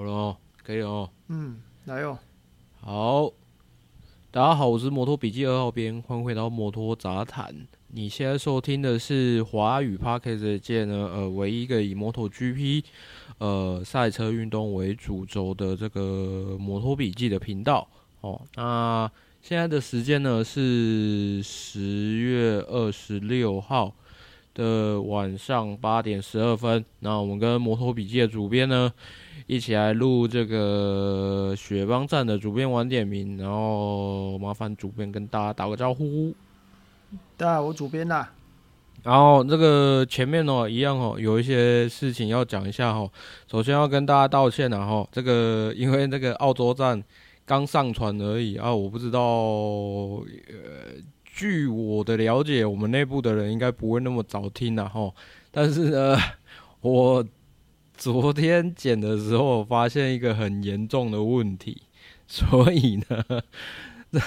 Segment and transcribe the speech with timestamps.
[0.00, 1.10] 好了哦，可以了哦。
[1.28, 2.18] 嗯，来哦。
[2.80, 3.30] 好，
[4.30, 7.54] 大家好，我是摩托笔记二号编，欢迎回到摩托杂谈。
[7.88, 12.82] 你现在收听的是华语 Podcast 界呢，呃，唯一一个以摩托 GP
[13.36, 17.86] 呃赛车运动为主轴的这个摩托笔记的频道。
[18.22, 19.12] 哦，那
[19.42, 23.94] 现在的时间呢是十月二十六号。
[24.52, 28.92] 的晚上八点十二分，那我们跟摩托笔记的主编呢，
[29.46, 36.34] 一起来录这个雪邦站的主编晚点名，然后麻烦主编跟大家打个招呼。
[37.36, 38.32] 大家好，我主编啦。
[39.02, 43.10] 然后这个前面哦，一样哦，有一些事情要讲一下哦。
[43.50, 47.02] 首先要跟大家道歉啊哈，这个因为那个澳洲站
[47.46, 51.00] 刚上传而已啊，我不知道呃。
[51.34, 55.12] 据我的了解，我们内部的人应该不会那么早听的哈。
[55.50, 56.16] 但是呢，
[56.80, 57.24] 我
[57.96, 61.82] 昨天剪的时候发现一个很严重的问题，
[62.26, 63.42] 所以呢，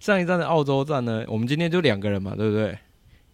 [0.00, 2.76] 上一站的澳洲站呢，我们今天就两个人嘛，对不对？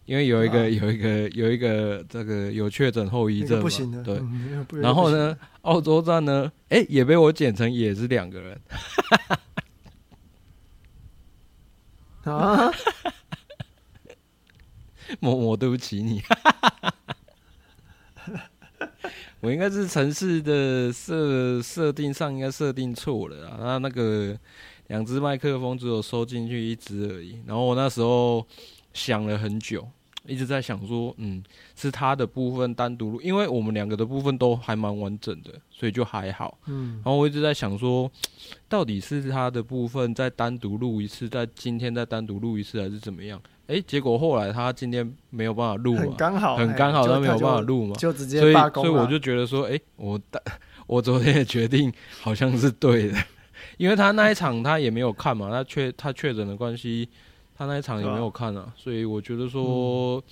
[0.06, 4.16] 因为有一个、啊、有一个有一个这个有确诊后遗症嘛，不行的，对。
[4.18, 8.60] 嗯、然后呢，澳洲站呢，哎、欸，也被我剪成也是两个人。
[12.24, 12.70] 啊！
[15.20, 16.22] 默默对不起你，
[19.40, 23.56] 我应该是城市的设设定上应该设定错了啊。
[23.60, 24.36] 那那个
[24.88, 27.40] 两只麦克风只有收进去一只而已。
[27.46, 28.46] 然后我那时候
[28.92, 29.86] 想了很久。
[30.26, 31.42] 一直在想说，嗯，
[31.76, 36.58] 是他的部分单独录，因为我们两个的部分都还蛮完整的，所以就还好。
[36.66, 38.10] 嗯，然后我一直在想说，
[38.68, 43.40] 到底是他的部分再单独录一次，在今天再单独录一次，还是怎么样？
[43.66, 48.82] 哎，结果后来他今天没有办法录嘛，很刚好，很刚好他没有办法录嘛，就直接罢工。
[48.82, 50.20] 所以，所以我就觉得说，哎，我
[50.86, 53.18] 我昨天的决定好像是对的，
[53.78, 57.08] 因为他那一场他也没有看嘛，他确他确诊的关系。
[57.56, 60.22] 他那一场也没有看啊，所以我觉得说，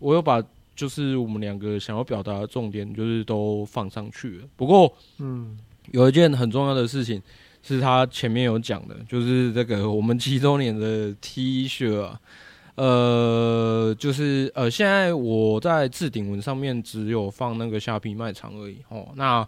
[0.00, 0.42] 我有把
[0.74, 4.44] 就是我们两个想要表达的重点，就是都放上去了。
[4.56, 5.58] 不过，嗯，
[5.92, 7.22] 有一件很重要的事情
[7.62, 12.20] 是他前面有讲的，就是这个我们七周年的 T 恤啊，
[12.76, 19.08] 呃，就是呃，现在我在置顶文上面只有放那个虾皮卖场而已哦。
[19.16, 19.46] 那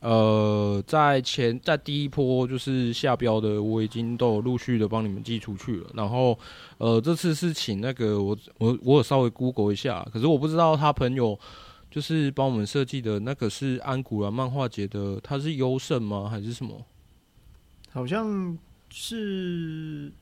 [0.00, 5.90] 呃，在前在第一波就是下标的，我已经都有陆续的帮你们寄出去了。
[5.94, 6.38] 然后，
[6.78, 11.38] 呃，这次是请那个我我我有稍微 Google 一下，可是我不知道他朋友
[11.90, 16.28] 就是帮我们设计的那个是安古兰漫画节的，他是优胜吗？
[16.30, 16.84] 还是什么？
[17.90, 18.56] 好像
[18.90, 20.12] 是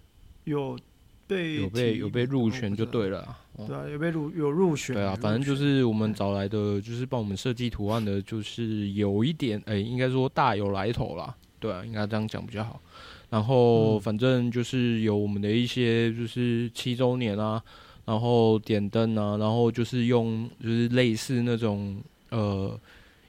[0.45, 0.79] 有。
[1.27, 12.81] 被有被有被入选就对了，对啊，有被入有入选，对啊，反正就是我们找来的，就是帮我们设计图案的，就是有一点，哎、欸，应该说大有来头啦，对啊，应该这样讲比较好。
[13.29, 17.61] 然后反正就是有我们的一些，就是七周年啊，
[18.05, 22.01] 然后点灯啊，然后就是用就是类似那种
[22.31, 22.79] 呃，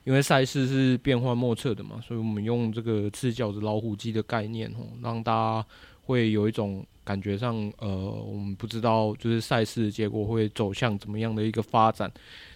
[0.04, 5.68] 因为赛事是变幻莫测的嘛，所以我们用这个赤脚的老虎机的概念哦，让大家
[6.04, 6.86] 会有一种。
[7.08, 12.12] 感觉上，呃，我们不知道，就是赛事的结果会走向怎么样的一个发展，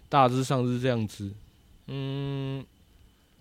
[0.10, 1.32] 大致上是这样子。
[1.88, 2.62] 嗯，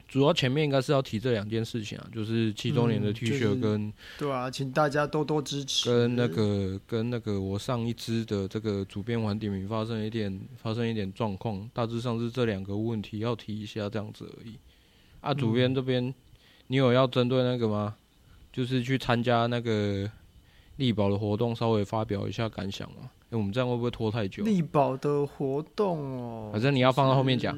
[0.07, 5.91] 主要前面应该是要提这两件事情啊，就是七周年的 T 恤跟、嗯就是、对啊，请大家多多支持。
[5.91, 14.55] 跟那个跟那个我上一支的这个主编晚点名发生一点发生一点状况，大致上是这两个问题要提一下这样子而已。
[15.21, 16.15] 啊，主编这边、嗯、
[16.69, 17.97] 你有要针对那个吗？
[18.53, 20.09] 就是去参加那个。
[20.81, 23.11] 力宝的活动稍微发表一下感想嘛？
[23.27, 24.43] 哎、欸，我们这样会不会拖太久？
[24.43, 27.55] 力宝的活动哦，反正你要放到后面讲，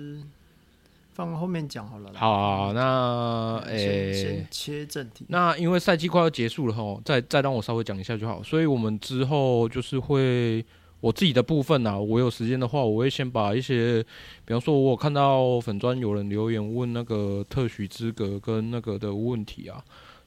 [1.15, 2.11] 放到后面讲好了。
[2.15, 5.25] 好，好，好，那诶，先，先切正题。
[5.29, 8.43] 那因为赛季快要结束了哈，再再让我稍微讲一下就好。
[8.43, 10.65] 所以我们之后就是会
[11.01, 14.03] 我自己的部分啊，我有时间的话，我会先把一些，
[14.45, 19.83] 比方说我有看到粉砖有人留言问那个特许资格跟那个的问题啊。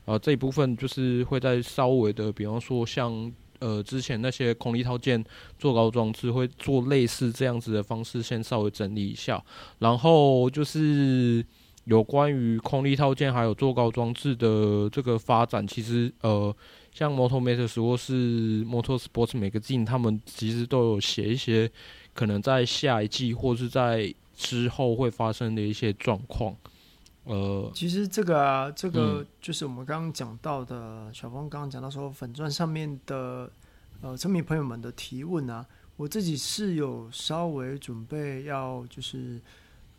[0.06, 5.24] 啊，这一部分就是会在稍微的，比方说像呃之前那些空力套件
[5.58, 9.44] 做高装置会做类似这样子的方式，先稍微整理一下。
[9.80, 11.44] 然后就是
[11.86, 16.56] 有关于空力套件还有做高装置的这个发展，其实呃
[16.94, 21.70] 像 Motomatters 或是 Motor Sports Magazine 他们其实都有写一些
[22.14, 26.56] 可能在下一季或是在之后会发生的一些状况。
[27.26, 33.52] 呃，其实这个啊，这个就是我们刚刚讲到的，嗯、小峰刚刚讲到说粉钻上面的
[34.02, 35.66] 呃，村民朋友们的提问啊，
[35.98, 39.40] 我自己是有稍微准备要就是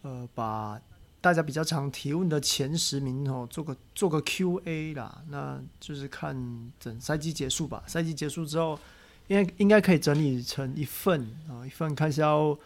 [0.02, 0.80] 呃，把
[1.20, 6.36] 大家比较常提问的前十名哦，做个做个 Q&A 啦，那就是看
[6.78, 7.82] 整赛季结束吧。
[7.88, 8.78] 赛季结束之后，
[9.26, 12.56] 应该应该可以整理成一份啊，一份看是要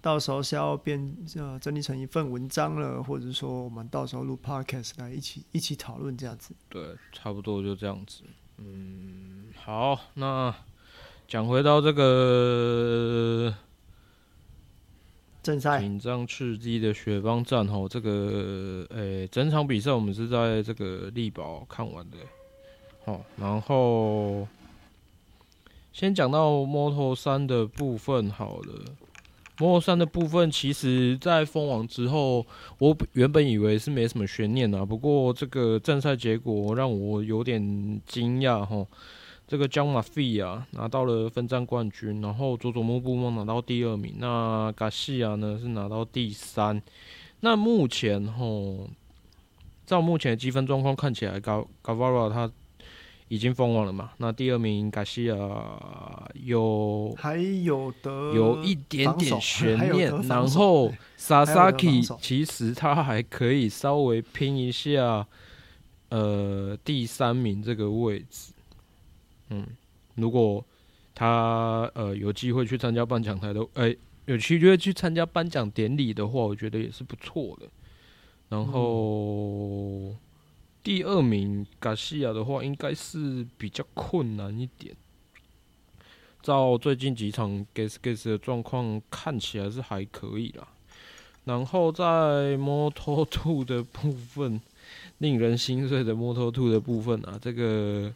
[0.00, 6.54] 到时候是要变呃整理成一份文章了，或者说我们到时候录 Podcast 来一起一起讨论这样子。
[6.68, 8.22] 对，差不多就这样子。
[8.58, 10.54] 嗯，好，那
[11.28, 13.54] 讲回到这个。
[15.42, 22.18] 正赛紧张刺激的雪邦战吼，这个诶、欸，整场比赛我们是在这个力宝看完的，
[23.06, 24.46] 好，然后
[25.94, 28.84] 先讲到 Moto3 的部分好了。
[29.60, 32.46] Moto3 的部分，其实在封王之后，
[32.78, 37.60] 我原本以为是没什么悬念啊，不过这个正赛结果让我有点
[38.06, 38.88] 惊讶吼。
[39.46, 46.80] 这个江马费啊拿到了分站冠军，然后佐佐木布梦拿到第二名，那嘎西亚呢是拿到第三。
[47.40, 48.88] 那目前吼，
[49.84, 52.50] 照目前的积分状况看起来，嘎嘎瓦拉他
[53.30, 54.10] 已经封王了嘛？
[54.16, 55.36] 那第二名卡西亚
[56.34, 65.24] 有还有的有一点点悬念，然后 Sasaki 其实他还可以稍微拼一下，
[66.08, 68.52] 呃，第三名这个位置。
[69.50, 69.64] 嗯，
[70.16, 70.64] 如果
[71.14, 77.68] 他呃有机会去参加颁奖台的，哎、欸，有机会去参加颁奖典礼的话，我觉得也是不错的。
[78.48, 78.80] 然后、
[80.10, 80.16] 嗯、
[80.82, 84.94] 第二名卡西亚的话，应该是比较困难一点。
[86.42, 90.66] 照最近几场 Gas-Gas 的状况看起来是还可以啦。
[91.44, 94.60] 然后在 Moto2 的部分，
[95.18, 98.12] 令人心碎的 Moto2 的部分啊，这个。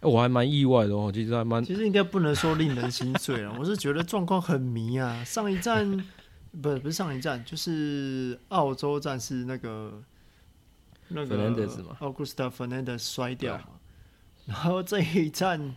[0.00, 1.64] 我还蛮意外的哦，其实还蛮……
[1.64, 5.24] 其实应该不能说令人心碎了， 我是觉得状况很迷啊。
[5.24, 5.90] 上一站
[6.60, 10.02] 不是不是上一站，就是澳洲站是那个
[11.14, 11.50] 那个
[12.00, 13.68] Augusto Fernandez 摔掉嘛，
[14.46, 15.74] 然后这一站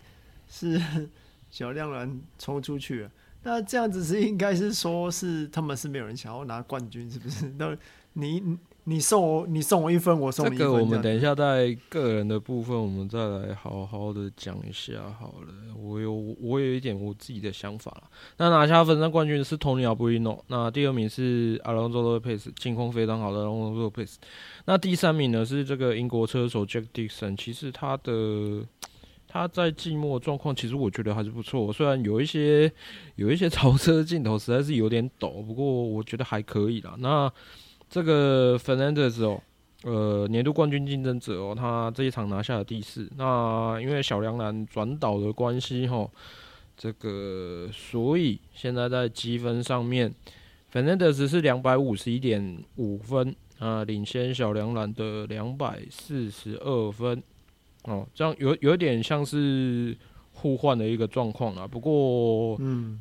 [0.50, 0.81] 是
[1.50, 3.12] 小亮人冲出去了。
[3.44, 7.48] 那这样子是应该是说是他们是没有人想要拿冠军，是不是？
[7.57, 7.78] 那
[8.13, 8.57] 你。
[8.89, 10.60] 你送我，你送我一分，我送你一分。
[10.60, 15.75] 这个我们等一下在个人的部分，我们再来好好的讲一下好了。
[15.78, 18.10] 我有我有一点我自己的想法。
[18.38, 24.16] 那拿下分站冠军的是 Tony Arbolino，那第二名是 Alonso Lopez，近况非常好的 Alonso Lopez。
[24.63, 28.63] 那第三名呢是这个英国车手 Jack Dixon，其实他的
[29.28, 32.72] 他在季末状况其实我觉得还是不错，虽然有一些
[33.16, 36.95] 有一些 超车镜头实在是有点抖，不过我觉得还可以啦。
[37.00, 37.30] 那
[37.89, 39.42] 这个 Fernandez 哦，
[39.84, 43.10] 呃，年度冠军竞争者哦，他这一场拿下了第四。
[43.16, 46.10] 那因为小梁兰转导的关系哈，
[46.75, 50.13] 这个所以现在在积分上面
[50.72, 57.24] ，Fernandez 是两百五十一点五分啊，领先小梁兰的两百四十二分
[57.83, 59.98] 哦，这样有有点像是
[60.33, 61.66] 互换的一个状况啊。
[61.66, 63.00] 不过，嗯。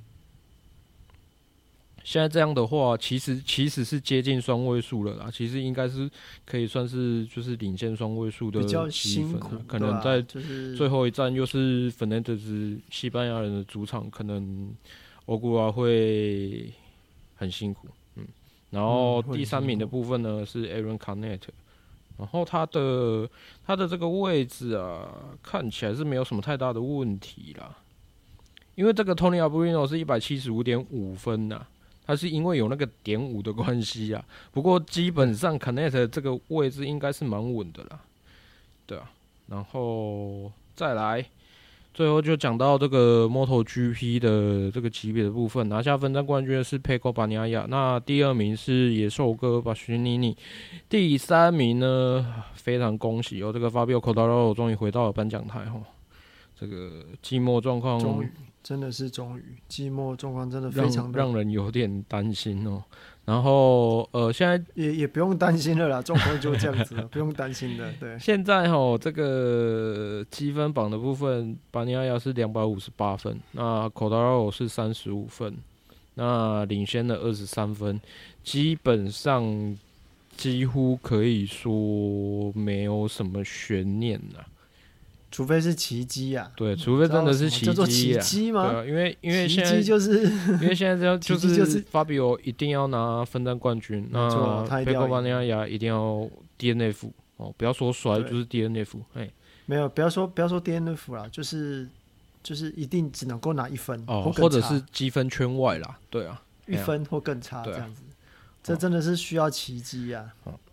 [2.06, 5.28] 现在这样的话，其实其实是接近双位数了啦。
[5.28, 6.08] 其实应该是
[6.44, 10.22] 可以算是就是领先双位数的比较辛苦，可能在
[10.76, 14.72] 最后一站又是芬兰德兹西班牙人的主场，可能
[15.24, 16.72] 欧古拉会
[17.34, 17.88] 很辛苦。
[18.14, 18.24] 嗯，
[18.70, 21.40] 然后第三名的部分呢是 Aaron Canet，
[22.18, 23.28] 然后他的
[23.66, 25.08] 他的这个位置啊，
[25.42, 27.76] 看起来是没有什么太大的问题啦。
[28.76, 31.66] 因为这个 Tony Arbolino 是一百七十五点五分呐。
[32.06, 37.98] 它是因为有那个点五的关系啊， 不过基本上 Connect 这个位置应该是蛮稳的啦，
[38.86, 39.10] 对啊，
[39.48, 41.26] 然后再来，
[41.92, 50.36] 最后就讲到这个 MotoGP 的这个级别的部分，拿下分站冠军的是 Pecco Bagnaia，那第二名是野兽哥巴许尼尼，
[50.88, 55.80] 第三名呢，非常恭喜哦，这个 Fabio Quartararo 终于回到了颁奖台哈，
[56.58, 57.98] 这个寂寞状况。
[58.66, 62.82] 真的是终于，寂寞状况真的非常让，让人有点担心哦。
[63.24, 67.92] 然后呃，现在也也不用担心了啦，状况就这样子了，不用担心的。
[68.00, 75.56] 对， 现在哈这个积分榜的部分，巴尼亚亚是两百五十八分，那科达罗是三十五分，
[76.14, 78.00] 那领先了二十三分，
[78.42, 79.78] 基本上
[80.36, 84.44] 几乎可以说没有什么悬念了。
[85.36, 88.72] 除非是奇迹啊，对，除非真的是奇迹，叫做奇迹吗？
[88.72, 96.26] 对，因为 因为现在就是因为现在这样就是法比欧一定要拿分站冠军，那佩科巴尼亚亚一定要
[96.58, 99.30] DNF 哦，不要说摔就是 DNF，哎，
[99.66, 101.86] 没有，不要说不要说 DNF 啦，就是
[102.42, 108.00] 就是一定只能够拿一分哦，或者是积分圈外啦，对啊，一分或更差这样子。
[108.62, 110.24] 这真的是需要奇迹啊！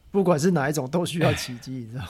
[0.10, 2.06] 不管是哪一种，都需要奇迹，你知道。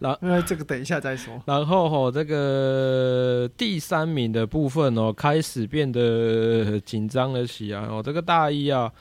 [0.00, 1.40] 然因为这个等一下再说。
[1.46, 8.02] 然后吼，这个第三名的部分哦，开始变得紧张了起来哦。
[8.04, 8.92] 这个大一啊，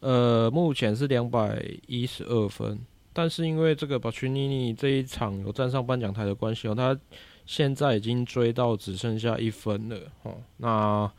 [0.00, 2.78] 呃，目前是两百一十二分，
[3.12, 6.98] 但是因为这个巴奇尼尼这一场有站上颁奖台的关系哦，他
[7.46, 10.34] 现在已经追到只剩下一分了哦。
[10.58, 11.10] 那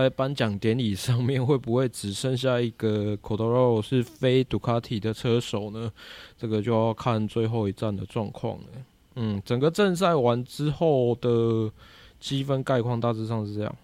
[0.00, 5.92] 在颁奖典礼上面， 会不会只剩下一个 Quartararo 是非杜卡迪的车手呢？
[6.36, 8.64] 这个就要看最后一站的状况了。
[9.16, 11.70] 嗯，整个正赛完之后的
[12.18, 13.76] 积分概况大致上是这样。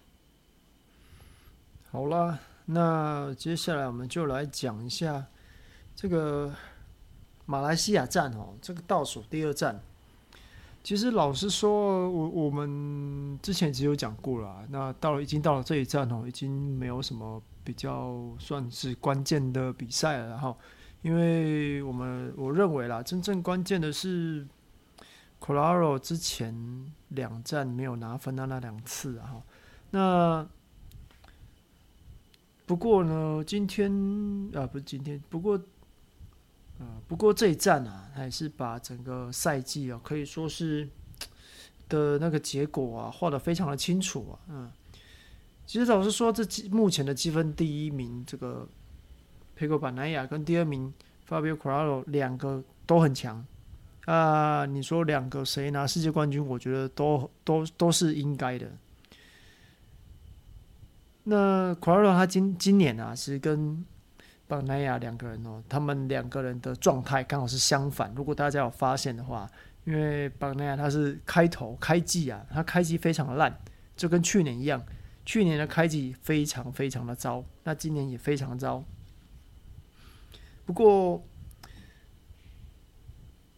[1.91, 5.25] 好啦，那接下来我们就来讲一下
[5.95, 6.53] 这个
[7.45, 9.81] 马来西亚站哦，这个倒数第二站。
[10.83, 14.65] 其实老实说，我我们之前其实有讲过了。
[14.69, 20.29] 那到了已经到了这一站哦，已经没有什么比较算是关键的比赛了。
[20.29, 20.57] 然后，
[21.03, 24.47] 因为我们我认为啦，真正关键的是
[25.39, 29.43] Quartararo 之前两站没有拿分的那两次啊。
[29.91, 30.47] 那
[32.65, 33.91] 不过呢，今天
[34.55, 35.61] 啊不是今天，不过。
[37.07, 40.87] 不过这一站啊，还是把整个赛季啊，可以说是
[41.89, 44.39] 的那个结果啊，画得非常的清楚啊。
[44.47, 44.71] 嗯，
[45.65, 48.67] 其实老实说，这目前的积分，第一名这个
[49.55, 50.93] 佩哥板南亚跟第二名
[51.27, 53.45] Fabio Quartararo 两个都很强
[54.05, 54.65] 啊。
[54.65, 58.71] 你说两个谁拿世界冠军，我觉得都都都是应该的。
[61.23, 63.85] 那 Quartararo 他今今年啊，是跟
[64.51, 68.11] 邦奈亚两个人哦，他们两个人的状态刚好是相反。
[68.13, 69.49] 如果大家有发现的话，
[69.85, 73.57] 因为邦奈亚他是开头开季啊，他开季非常烂，
[73.95, 74.83] 就跟去年一样，
[75.25, 78.83] 去年的开季非常非常的糟，那今年也非常糟。
[80.65, 81.23] 不过，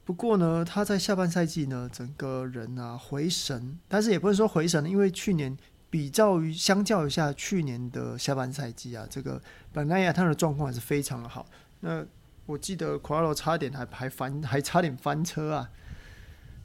[0.03, 5.57] 不过呢，他在下半赛季呢，整个人啊回神，但是也不能说回神，因为去年。
[5.93, 9.39] 比较于相较一下去年的下半赛季啊，这个
[9.71, 11.45] 本来亚，他的状况还是非常的好。
[11.81, 12.03] 那
[12.47, 15.69] 我记得卡塔罗差点还还翻还差点翻车啊。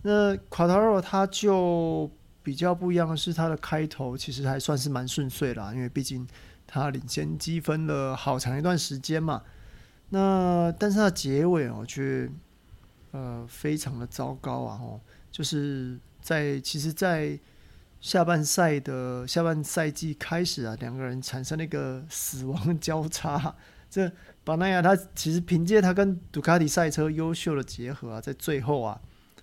[0.01, 2.11] 那卡塔罗他就
[2.43, 6.27] 比较不一样的是，他的开头其实还算是蛮顺遂啦，因为毕竟
[6.67, 9.43] 他领先积分了好长一段时间嘛。
[10.09, 12.31] 那但是他结尾哦，却
[13.11, 14.81] 呃非常的糟糕啊！
[14.81, 14.99] 哦，
[15.31, 17.39] 就是在其实，在
[18.01, 23.55] 下半赛的下半赛季开始啊，两个人产生了一个死亡交叉。
[23.91, 24.11] 这
[24.45, 29.01] 巴奈亚他其实凭借他跟杜卡迪赛车优秀的结合啊，在最后啊，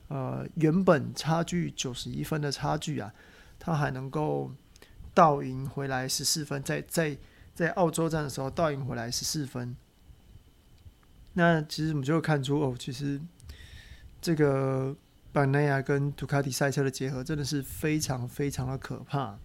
[0.08, 3.12] 呃，原本差距九十一分的差距啊，
[3.60, 4.52] 他还能够
[5.14, 7.18] 倒赢回来十四分，在在
[7.54, 9.76] 在澳洲站的时候倒赢回来十四分。
[11.34, 13.20] 那其实我们就会看出哦，其实
[14.22, 14.96] 这个。
[15.36, 19.38] 巴奈亚跟杜卡迪赛车的结合真的是非常非常的可怕。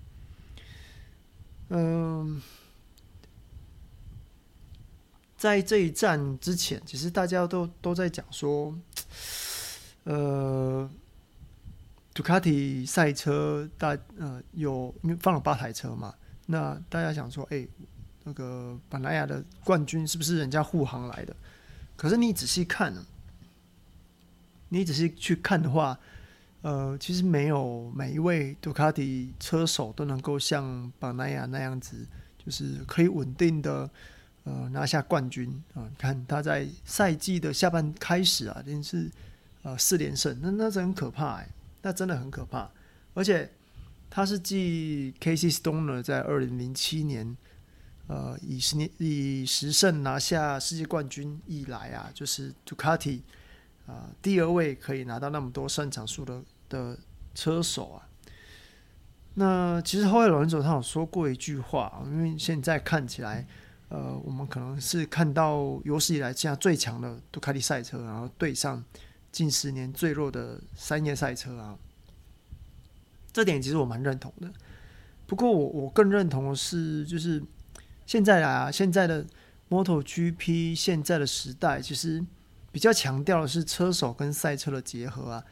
[1.70, 2.40] 嗯，
[5.36, 8.72] 在这一站之前，其实大家都都在讲说，
[10.04, 10.88] 呃，
[12.14, 16.14] 杜卡迪赛车大呃有因为放了八台车嘛，
[16.46, 17.66] 那大家想说，哎、
[18.22, 21.34] 那个巴奈亚的冠军是不是人家护航来的？
[21.96, 23.04] 可是你仔细看呢？
[24.72, 25.98] 你仔细去看的话，
[26.62, 32.06] 呃，其实没有每一位杜卡迪车手都能够像巴奈亚那样子，
[32.38, 33.90] 就是可以稳定的
[34.44, 35.82] 呃拿下冠军啊！
[35.90, 39.10] 你看他在赛季的下半开始啊，已经是
[39.62, 41.48] 呃四连胜，那那是很可怕哎，
[41.82, 42.70] 那真的很可怕。
[43.14, 43.50] 而且
[44.08, 47.36] 他是继 Casey Stoner 在二零零七年
[48.06, 53.22] 呃以十年以十胜拿下世界冠军以来啊，就是杜卡迪。
[53.90, 56.96] 啊，第二位可以拿到那么多胜场数的的
[57.34, 58.06] 车手啊，
[59.34, 63.46] 那其实后来罗伦佐他有说过一句话，因为现在看起来，
[63.88, 68.84] 呃，我们可能是看到有史以来现在最强的杜卡迪赛车，然后对上
[69.32, 71.76] 近十年最弱的三叶赛车啊，
[73.32, 74.48] 这点其实我蛮认同的。
[75.26, 77.42] 不过我我更认同的是，就是
[78.06, 79.26] 现在啊，现在的
[79.68, 82.24] MotoGP 现在的时代，其实。
[82.72, 85.44] 比较强调的是车手跟赛车的结合啊，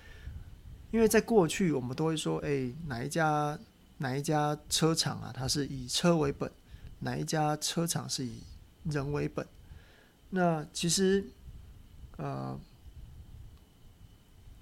[0.90, 3.58] 因为在过去我们都会说，哎、哪一家
[3.98, 6.50] 哪一家车厂啊，它是以车为本，
[7.00, 8.42] 哪一家车厂是以
[8.84, 9.46] 人为本。
[10.30, 11.24] 那其实，
[12.18, 12.58] 呃，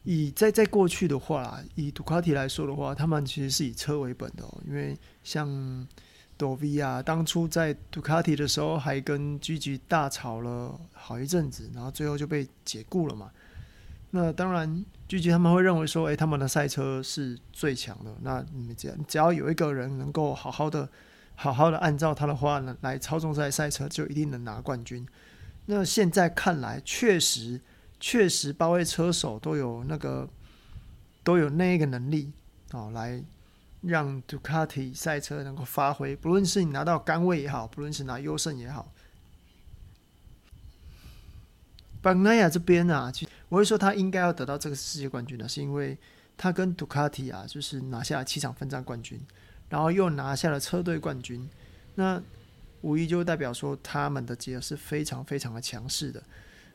[0.04, 5.46] 以在在过去的话，以杜卡迪来说的话，他们其实是以车为本的哦，因为像
[6.38, 13.30] 朵维亚当初在杜卡迪的时候，还跟 Gigi 大吵了好一阵子，然后最后就被解雇了嘛。
[14.10, 18.14] 那当然，Gigi 他们会认为说，诶、他们的赛车是最强的。
[18.20, 20.88] 那你们只要只要有一个人能够好好的、
[21.34, 25.06] 好好的按照他的话呢来操纵这台赛车，就一定能拿冠军。
[25.66, 27.60] 那现在看来，确实，
[27.98, 30.28] 确实八位车手都有那个
[31.24, 32.30] 都有那个能力
[32.72, 33.24] 哦，来。
[33.82, 38.92] 让杜卡迪赛车能够发挥，不论是你拿到杆位也好，不论是拿优胜也好。
[42.02, 45.96] 邦奈亚这边啊，其实我会说他应该要得到这个世界冠军呢，是因为
[46.36, 49.20] 他跟杜卡迪啊，就是拿下了七场分站冠军，
[49.68, 51.48] 然后又拿下了车队冠军，
[51.96, 52.22] 那
[52.82, 56.22] 无疑就代表说他们的结合是非常非常的强势的。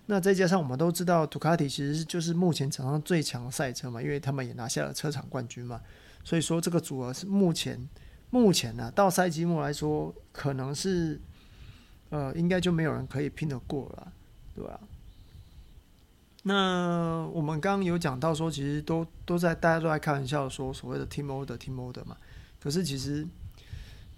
[0.08, 5.80] 那再加上我们都知道，杜卡迪其实就是目前场上最强的赛车嘛，因为他们也拿下了车厂冠军嘛。
[6.24, 7.90] 所以说，这个组合是目前
[8.30, 11.20] 目前呢、啊，到赛季末来说，可能是
[12.10, 14.14] 呃，应该就没有人可以拼得过了，
[14.56, 14.80] 对吧、
[16.44, 22.16] 那我们刚刚有讲到说，其实都都在大家都在开玩笑说所谓的 team order team mode 嘛。
[22.60, 23.28] 可是其实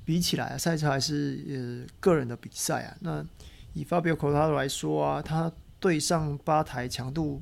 [0.03, 2.97] 比起来，赛车还是呃个人的比赛啊。
[2.99, 3.25] 那
[3.73, 7.41] 以 Fabio c o t a r o 来说啊，他对上八台强度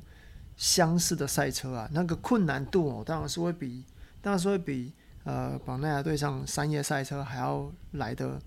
[0.56, 3.84] 相似的赛车啊，那个困难度哦，当然是会比。
[4.22, 4.92] 当然是会比
[5.24, 8.40] 呃保内亚对上三叶赛车还要来的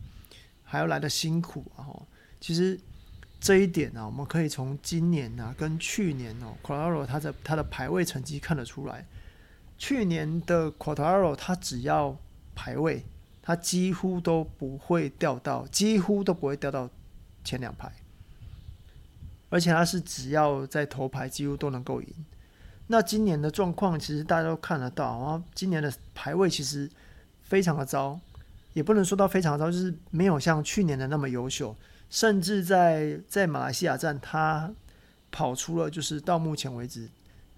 [0.63, 1.85] 还要来的辛苦啊！
[2.39, 2.79] 其实
[3.39, 9.05] 这一点呢、啊，我们可以从今年啊跟去年哦，Quararo 他的他的排位成绩看得出来。
[9.77, 12.17] 去年的 q u a t a r o 他只要
[12.55, 13.03] 排位，
[13.41, 16.89] 他几乎都不会掉到，几乎都不会掉到
[17.43, 17.91] 前两排，
[19.49, 22.07] 而且他是只要在头排几乎都能够赢。
[22.87, 26.87] 那今年的状况其实大家都看得到啊，今年的排位其实
[27.41, 28.19] 非常的糟，
[28.73, 31.75] 也不能说到非常的糟，就是没有像去年的那么优秀，
[32.11, 34.71] 甚至在在马来西亚站，他
[35.31, 37.09] 跑出了就是到目前为止，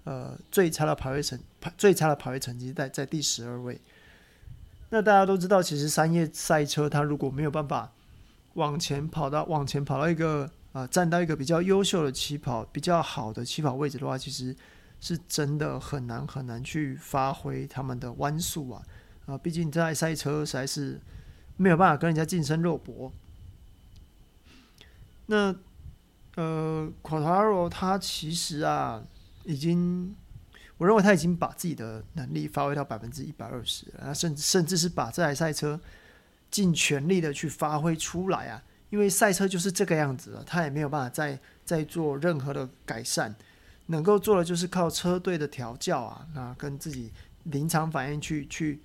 [0.04, 3.78] 呃最差的排位成排最差的排位成绩在在第十二位。
[4.88, 7.92] 那大家都知道，其实山叶赛车它如果没有办法
[8.54, 14.56] 往前跑到往前跑到一个、呃、站到一个比较优秀的起跑比较好的起跑位置的话，其实。
[15.00, 18.82] 是真的很难很难去发挥他们的弯速啊
[19.26, 19.38] 啊！
[19.38, 21.00] 毕竟这台赛车实在是
[21.56, 23.12] 没有办法跟人家近身肉搏。
[25.26, 25.54] 那
[26.36, 29.02] 呃，Quartaro 他其实啊，
[29.44, 30.16] 已经
[30.78, 35.80] 我认为他已经把自己的能力发挥到百分之一百二十了，甚甚至是把这台赛车
[36.50, 38.62] 尽全力的去发挥出来啊！
[38.90, 43.34] 因为赛车就是这个样子了，他也没有办法再再做任何的改善。
[43.90, 47.10] 能够做的就是靠车队的调教啊，那跟自己
[47.44, 48.80] 临场反应去去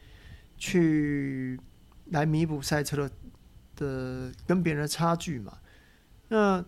[0.58, 1.60] 去
[2.12, 3.12] 来弥补赛车的
[3.76, 5.58] 的跟别人的差距嘛。
[6.30, 6.64] 那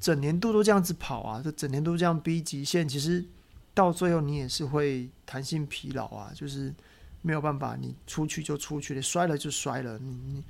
[0.00, 3.24] 整年度都这样子跑啊，这整年度这样逼极限，其实
[3.72, 6.74] 到最后你也是会弹性疲劳啊，就是
[7.22, 10.44] 没有办法，你出去就出去了，摔了就摔了，你你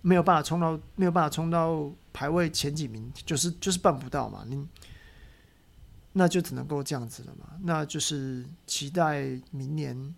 [0.00, 4.66] 没有办法冲到没有办法冲到排位前几名，就是就是办不到嘛，你。
[6.12, 10.14] 那就只能够这样子了嘛，那就是期待明年，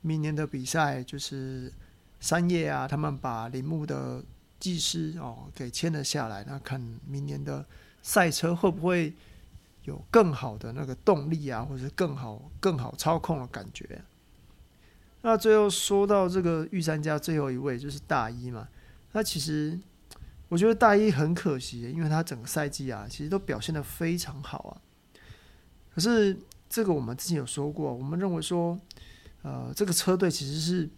[0.00, 1.72] 明年的比赛就是
[2.18, 4.20] 三叶啊，他们把铃木的
[4.58, 7.64] 技师哦给签了下来，那看明年的
[8.02, 9.14] 赛车会不会
[9.84, 14.02] 有更好的那个动力啊，或者更好更好操控的感觉。
[15.22, 18.66] 那最后说到这个御三家最后一位就是大一嘛，
[19.12, 19.78] 那其实
[20.48, 24.82] 我觉得大一很可惜，因为他整个赛季啊，其实都表现得非常好啊。
[25.98, 28.78] 可是这个我们之前有说过，我们认为说，
[29.42, 30.88] 呃，这个车队其实是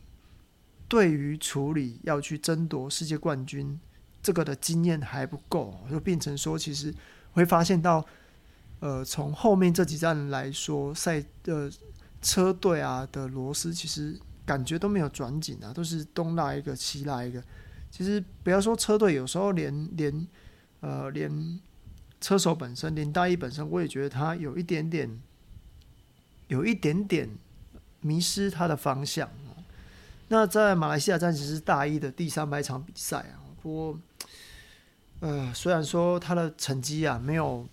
[0.89, 3.81] 对于处理要去争夺世界冠军
[4.23, 6.95] 这个的经验还不够，就变成说，其实
[7.33, 8.05] 会发现到，
[8.81, 11.73] 呃，从后面这几站来说，赛的
[12.21, 17.43] 车队啊的螺丝其实感觉都没有转紧啊，都是东拉一个西拉一个。
[17.91, 20.27] 其实不要说车队，有时候连连
[20.81, 21.59] 呃连。
[22.21, 25.21] 车手本身，连大一本身，我也觉得他有一点点，
[26.49, 27.29] 有一点点
[28.01, 29.31] 迷失他的方向。
[30.29, 33.99] 那在马来西亚站其实是大一的第三百场比赛啊，不过，
[35.21, 37.67] 呃，虽然说他的成绩啊没有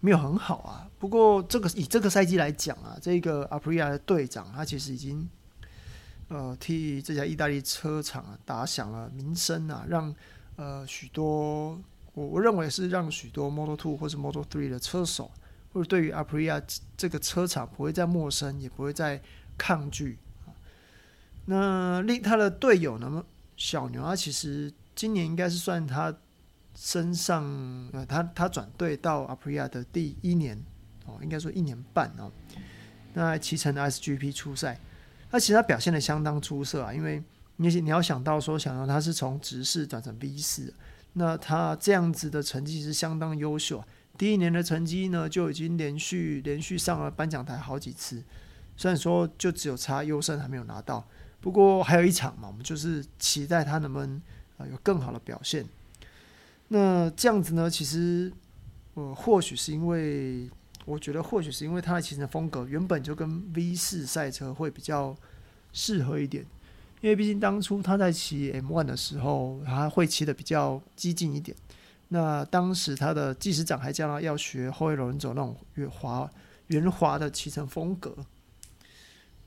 [0.00, 5.28] 没有很好啊，不过这个以这个赛季来讲啊，这个阿普利亚的队长他其实已经
[6.28, 10.12] 呃替这家意大利车厂啊打响了名声啊，让
[10.56, 11.80] 呃许多。
[12.16, 15.30] 我我认为是让许多 Model Two 或者 Model Three 的车手，
[15.74, 16.62] 或者对于 Aprilia
[16.96, 19.20] 这个车厂不会再陌生，也不会再
[19.58, 20.18] 抗拒。
[21.44, 23.22] 那另他的队友呢？
[23.58, 26.14] 小牛，他其实今年应该是算他
[26.74, 27.44] 身上
[27.92, 30.58] 呃，他他转队到 Aprilia 的第一年
[31.04, 32.32] 哦，应该说一年半哦。
[33.12, 34.80] 那骑乘的 SGP 初赛，
[35.30, 37.22] 那其实他表现的相当出色啊，因为
[37.56, 40.72] 你你要想到说，想到他是从直四转成 V 四，
[41.18, 43.82] 那他这样子的成绩是相当优秀。
[44.18, 48.22] 第一年的成绩呢，就已经连续连续上了颁奖台好几次。
[48.76, 51.06] 虽然说就只有差优胜还没有拿到，
[51.40, 54.20] 不过还有一场嘛，我们就是期待他能不能
[54.58, 55.64] 啊有更好的表现。
[56.68, 58.30] 那这样子呢，其实
[58.94, 60.50] 呃或许是因为
[60.84, 65.16] 我觉得或许是因为他的骑乘风格原本就跟 V 四赛车会比较
[65.72, 66.44] 适合一点，
[67.00, 71.56] 因为毕竟当初他在骑 M1 的时候，他会骑的比较激进一点。
[72.08, 76.30] 那当时他的技师长还叫他要学后轮走那种圆滑
[76.68, 78.16] 圆滑的骑乘风格。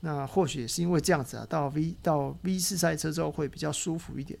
[0.00, 4.38] 那或许也是因为这样子啊，到 V 到 V 四赛车之后会比较舒服一点。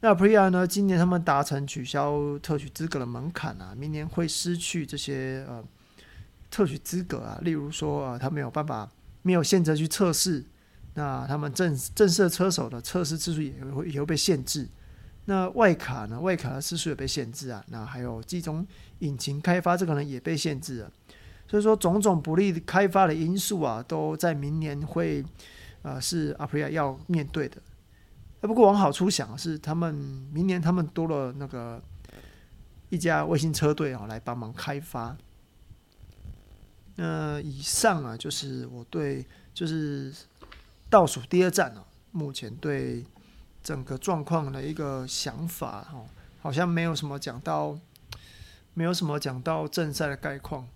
[0.00, 5.64] 那 Aprilia 呢，今年他们达成取消特许资格的门槛啊，明年会失去这些呃
[6.50, 8.90] 特许资格啊，例如说呃他没有办法
[9.22, 10.44] 没有限制去测试，
[10.94, 14.68] 那他们正正式车手的测试次数也会也会被限制。
[15.26, 18.66] 那外卡呢，外卡的次数也被限制啊，那还有集中
[18.98, 20.92] 引擎开发这个呢也被限制了。
[21.48, 25.24] 所以说，种种不利开发的因素啊，都在明年会，
[25.82, 27.56] 呃，是 Aprilia 要面对的。
[28.40, 29.94] 不过往好处想，是他们
[30.32, 31.82] 明年他们多了那个
[32.90, 35.16] 一家卫星车队啊，来帮忙开发。
[36.96, 40.12] 那以上啊，就是我对就是
[40.94, 43.04] 倒数第二站啊，目前对
[43.64, 46.04] 整个状况的一个想法哈，
[46.40, 47.76] 好像没有什么讲到，
[48.74, 50.68] 没有什么讲到正赛的概况。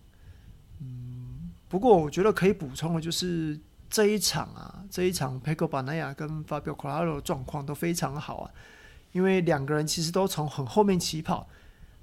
[0.81, 3.57] 嗯，不过我觉得可以补充的就是
[3.89, 8.51] 这一场啊，这一场 Pecco Bagnaia 跟 Fabio c o r a l o 的状况都非常好啊，
[9.13, 11.49] 因为两个人其实都从很后面起跑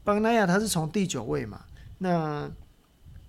[0.06, 1.66] b a n a 他是从第九位嘛，
[1.98, 2.50] 那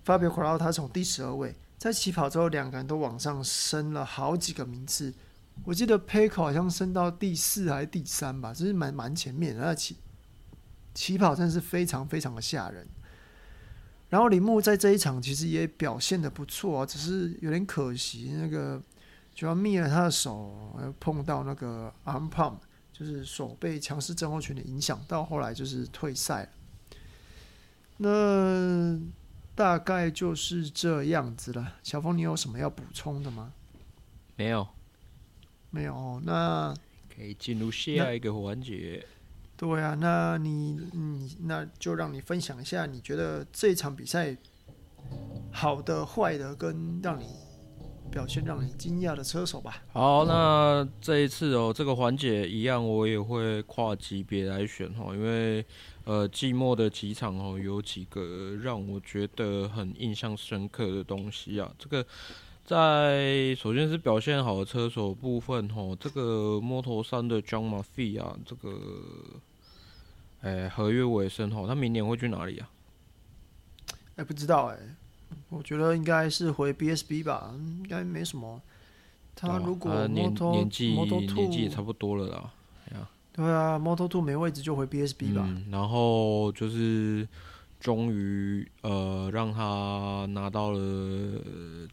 [0.05, 5.13] Fabio c o r a l o 他从第十二位，在起跑之后两个人都往上升了好几个名次，
[5.63, 9.97] 我记得 p a c o 好像升到第四还是第三吧，就是蛮蛮前面的，那起
[10.93, 12.87] 起跑真的是非常非常的吓人。
[14.09, 18.81] 然后铃木在这一场其实也表现得不错啊，只是有点可惜，那个
[19.35, 22.55] 就要灭了他的手，碰到那个 arm pump，
[22.91, 26.49] 就是手被强势症候群的影响，到后来就是退赛了。
[27.97, 28.99] 那
[29.57, 31.73] 大概就是这样子了。
[31.81, 33.51] 小峰，你有什么要补充的吗？
[34.35, 34.67] 没有，
[35.71, 36.21] 没有。
[36.23, 36.71] 那
[37.13, 39.03] 可以进入下一个环节。
[39.55, 44.37] 对啊，那你你那就让你分享一下，你觉得这场比赛
[45.51, 47.25] 好的、坏的，跟让你
[48.11, 49.81] 表现让你惊讶的车手吧。
[49.91, 55.65] 好，那这一次哦，这个环节一样，我也会跨级别来选哈，因为
[56.07, 61.69] 呃季末的几场哦，有几个让我觉得很印象深刻的东西啊。
[61.77, 62.05] 这个
[62.63, 68.79] 在首先是表现好的车手部分哦，这个 Moto3 的 John Murphy 啊，这个。
[70.41, 72.69] 哎、欸，合约尾声哦，他明年会去哪里啊？
[73.89, 74.95] 哎、欸，不知道哎、欸，
[75.49, 78.61] 我觉得应该是回 BSB 吧，应该没什么。
[79.35, 82.53] 他如果年年纪年纪也差不多了啦，
[83.37, 85.45] 对啊，Moto2 没位置就回 BSB 吧。
[85.47, 87.25] 嗯，然后就是。
[87.79, 90.79] 终于，呃，让他拿到了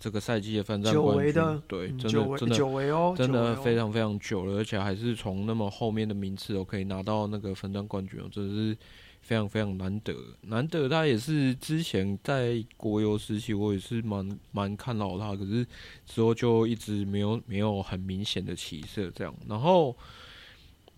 [0.00, 1.62] 这个赛季的分站冠军。
[1.68, 8.74] 对，真的真的久违、哦、真的非常非常久了，而且还是从那么后面的名次哦，可以拿到那个分站冠军哦，真的是
[9.20, 10.14] 非常非常难得。
[10.40, 15.66] 难得他也是之前在国油时期，我也是蛮蛮看好他，可是
[16.06, 19.34] 之后就一直没有没有很明显的起色这样。
[19.46, 19.94] 然后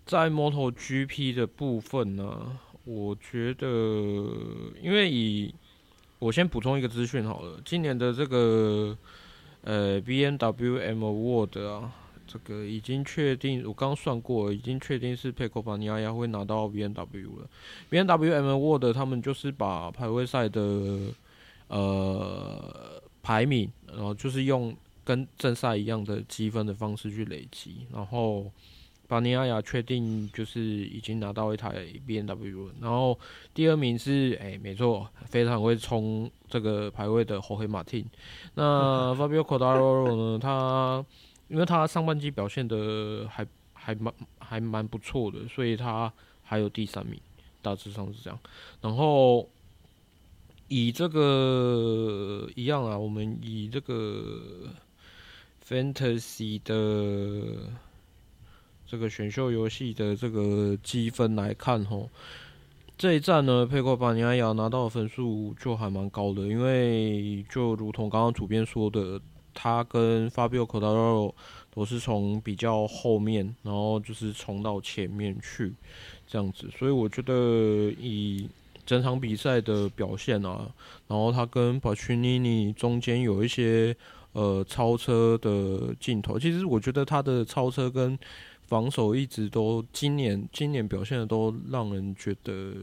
[0.07, 2.57] 在 MotoGP 的部分呢？
[2.85, 3.67] 我觉得，
[4.81, 5.53] 因为以
[6.17, 8.97] 我先补充一个资讯好了，今年的这个
[9.63, 11.91] 呃 BMW M Award 啊，
[12.25, 17.49] 这个已经确定，我刚算过，已经确定是佩科巴尼亚亚会拿到 BMW 了。
[17.91, 20.61] BMW M Award 他们就是把排位赛的
[21.67, 28.49] 呃排名，然后就是用跟正赛一样的积分的方式去累积，然后。
[29.07, 33.17] 巴尼亚亚确定就是已经拿到一台 BMW，然后
[33.53, 38.05] 第二名是哎、欸，没错，非常会冲这个排位的侯黑马汀。
[38.55, 40.37] 那 Fabio Quartararo 呢？
[40.37, 41.05] 他
[41.47, 46.11] 因为他上半季表现的还还蛮还蛮不错的，所以他
[46.43, 47.17] 还有第三名，
[47.61, 48.37] 大致上是这样。
[48.81, 49.47] 然后
[50.67, 54.67] 以这个一样啊，我们以这个
[55.65, 57.71] Fantasy 的。
[58.87, 62.09] 这个选秀游戏的这个积分来看，吼，
[62.97, 69.19] 这一站呢，佩克巴尼亚拿到的分数就还蛮高的，因为就如同刚刚主编说的，
[69.53, 71.33] 他跟 Fabio Quartararo
[71.73, 75.73] 都是从比较后面，然后就是冲到前面去
[76.25, 77.33] 这样子，所以我觉得
[77.99, 78.49] 以
[78.85, 80.69] 整场比赛的表现啊，
[81.07, 83.95] 然后他跟巴屈尼尼中间有一些
[84.31, 88.17] 呃超车的镜头，其实我觉得他的超车跟
[88.67, 92.73] 防守一直都今年今年表现的都让人觉得，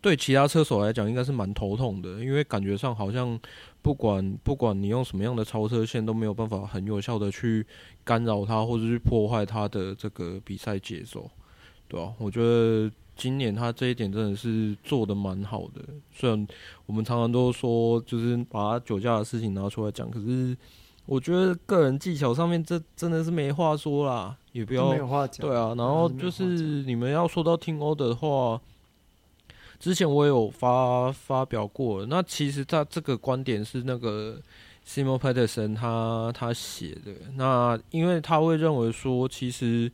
[0.00, 3.38] 对其他车手来讲应该是蛮头痛的，因为感觉上好像
[3.82, 7.66] 不管不管你用什么样的超车线都没有办法很有效的去
[8.02, 11.30] 干扰他或者去破坏他的这个比赛节奏，
[11.86, 12.14] 对吧？
[12.18, 16.48] 我觉得今年他这一点真的是做的蛮好的，虽然
[16.86, 20.56] 我们常常都说就是把他酒驾的事情拿出来讲，可是。
[21.06, 25.46] 我觉得个人技巧上面，这真的是没话说啦，也不要没有话讲。
[25.46, 26.44] 对啊，然后就是
[26.84, 28.60] 你们要说到 Team Order 的话，
[29.78, 32.06] 之前我有发发表过。
[32.06, 34.40] 那其实他这个观点是那个
[34.86, 37.12] Simon Peterson 他他写的。
[37.36, 39.90] 那因为他会认为说，其实。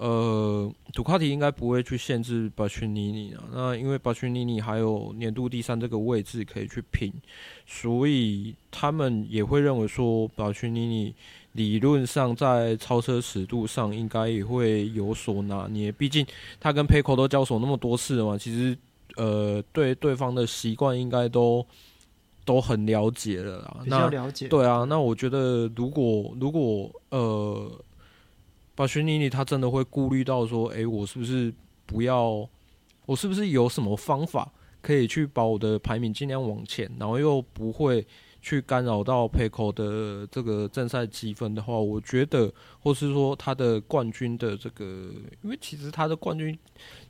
[0.00, 3.44] 呃，杜卡迪应该不会去限制巴群尼尼啊。
[3.52, 7.12] 那因为巴群尼尼还有年度第三这个位置可以去拼，
[7.66, 11.14] 所以他们也会认为说，巴群尼尼
[11.52, 15.92] 理论上在超车尺度上应该也会有所拿捏。
[15.92, 16.26] 毕竟
[16.58, 18.74] 他跟佩科都交手那么多次了嘛，其实
[19.16, 21.62] 呃，对对方的习惯应该都
[22.46, 23.80] 都很了解了啦。
[23.84, 24.48] 比较了解。
[24.48, 27.70] 对啊，那我觉得如果如果呃。
[28.80, 31.52] 巴逊尼尼他真的会顾虑到说，诶、我是不是
[31.84, 32.48] 不要？
[33.04, 38.06] 我是不是有什么方法可以去把我的排名尽量往前，然后又不会
[38.40, 42.50] 去干扰到佩科的这个正赛积分的话，我觉得，
[42.82, 44.84] 或是说他的冠军的这个，
[45.42, 46.58] 因为其实他的冠军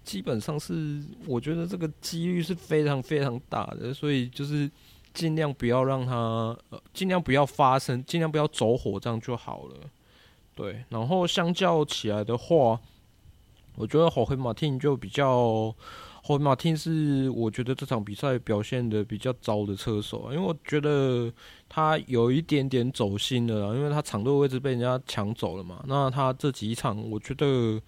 [0.02, 4.68] 基本上是，我觉得这个几率是非常非常大的，所以就是
[5.14, 6.16] 尽量不要让他，
[6.70, 9.76] 呃，尽量不要发生，尽量不要走火，这样就好了。
[10.60, 12.78] 对，然后相较起来的话，
[13.76, 15.74] 我觉得霍黑马汀就比较，
[16.22, 21.32] 霍黑马丁是我觉得这场比赛表现的比较糟的车手，因为我觉得
[21.66, 25.82] 他有一点点走心了，因为他场队位置被人家抢走了嘛。
[25.88, 27.80] 那他这几场，我觉得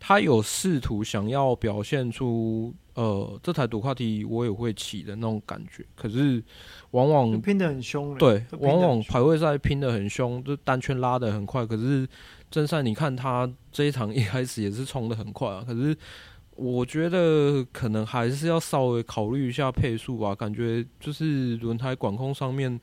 [0.00, 2.72] 他有试图想要表现出。
[2.94, 6.44] 呃，这台杜卡迪我也会骑的那种感觉，可是
[6.90, 8.14] 往往拼得很凶。
[8.18, 11.64] 对，往往排位赛拼的很凶，就单圈拉的很快。
[11.64, 12.06] 可是
[12.50, 15.64] 正赛你看他这一场一开始也是冲的很快啊。
[15.66, 15.96] 可是
[16.54, 22.78] 我觉得可能还是要稍微考虑一下配速吧，感觉就是轮胎管控上面，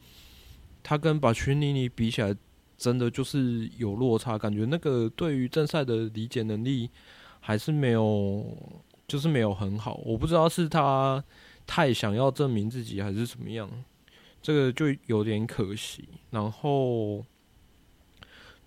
[0.81, 2.35] 他跟把群尼尼比起来，
[2.75, 4.39] 真的就是有落差。
[4.39, 6.89] 感觉那个对于正赛的理解能力
[7.39, 8.43] 还是没有。
[9.09, 11.21] 就是没有很好，我不知道是他
[11.65, 13.67] 太想要证明自己还是怎么样，
[14.39, 16.07] 这个就有点可惜。
[16.29, 17.25] 然后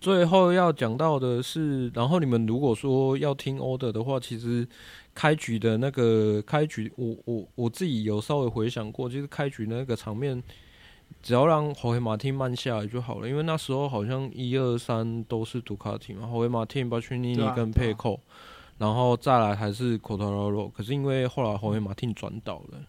[0.01, 4.67] 最后要讲到的是，然后你们如果说要听 order 的话，其实
[5.15, 10.43] 开局的那个开局，我我我自己有稍微回想过，就是开局那个场面，
[11.21, 18.19] 只要让侯黑马汀慢下来就好了，因为那时候好像一二三都是杜卡迪嘛，侯黑马汀、巴屈尼尼跟佩科。
[18.77, 22.79] 然后再来还是 Quartararo，可是因为后来后面马汀转倒了，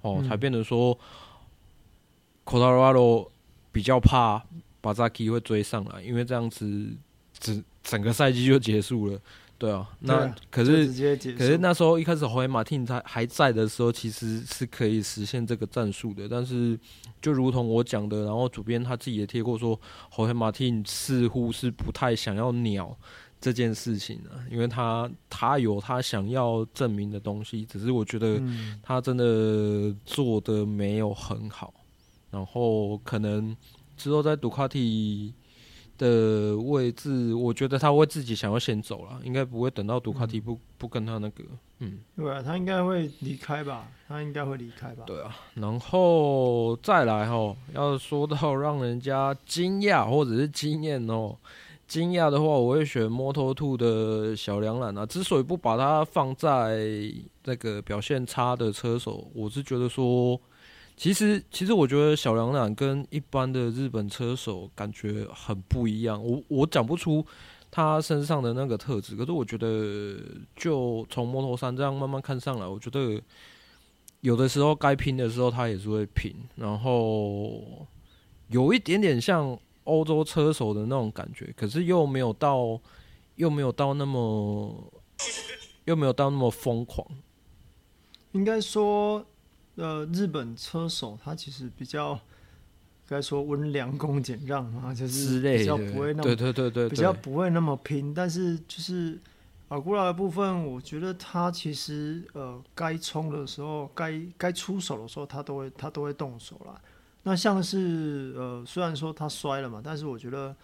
[0.00, 0.98] 哦，才变得说
[2.44, 3.28] Quartararo
[3.70, 4.42] 比较怕
[4.80, 6.88] 巴扎基会追上来，因为这样子
[7.38, 9.20] 整整个赛季就结束了，
[9.58, 9.88] 对啊。
[10.00, 10.86] 那可是
[11.34, 16.78] 可是那时候一开始后面马汀他还在的时候，其实是可以实现这个战术的，但是
[17.20, 22.96] 就如同我讲的，然后主编他自己也贴过说，后面马汀似乎是不太想要鸟。
[23.40, 28.40] 这件事情呢，因为他他有他想要证明的东西，只是我觉得
[28.82, 31.72] 他真的做的没有很好，
[32.30, 33.56] 然后可能
[33.96, 35.32] 之后在杜卡迪
[35.98, 41.44] 的位置，我觉得他会自己想要先走了，应该不会等到杜卡迪不不跟他那个，
[41.78, 51.36] 嗯，对啊，他应该会离开吧，他应该会离开吧，对啊，然后再来哦，要说到让人家惊讶或者是惊艳哦。
[51.86, 55.06] 惊讶的话，我会选 Moto2 的小梁兰啊。
[55.06, 56.80] 之所以不把它放在
[57.44, 60.40] 那个表现差的车手，我是觉得说，
[60.96, 66.20] 其实其实我觉得小梁兰跟一般的日本车手感觉很不一样。
[66.22, 67.24] 我我讲不出
[67.70, 70.18] 他身上的那个特质，可是我觉得
[70.56, 73.22] 就从 Moto3 这样慢慢看上来，我觉得
[74.22, 77.86] 有的时候该拼的时候他也是会拼，然后
[78.48, 79.56] 有一点点像。
[79.86, 82.80] 欧洲车手的那种感觉，可是又没有到
[83.36, 84.92] 又没有到那么，
[85.84, 87.06] 又没有到那么疯狂。
[88.32, 89.24] 应该说，
[89.76, 92.18] 呃，日本车手他其实比较
[93.08, 98.12] 该说温良恭俭让嘛，就是比较不会那么对对对对，比较不会那么拼。
[98.12, 99.18] 但是就是
[99.68, 106.80] 阿古拉的部分，我觉得他其实呃，该冲的时候，该该出手的时候，他都会他都会动手啦。
[107.28, 110.54] 那像是呃，虽然说他摔了嘛，但是我觉得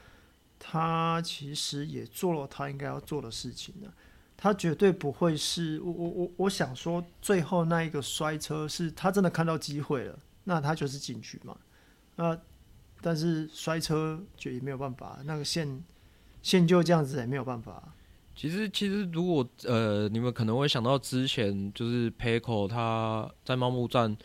[0.61, 3.93] 他其实也做了他应该要做的事情的。
[4.37, 11.57] 他绝对不会是我我我我想说，最后那一个摔车是他真的看到机会了，那他就是进去嘛。
[12.15, 12.39] 那
[13.01, 15.83] 但是摔车就也没有办法，那个线
[16.43, 17.93] 线就这样子也没有办法。
[18.37, 24.17] 其实其实如果呃，你们可能会想到之前就是 PECO 他在茂木站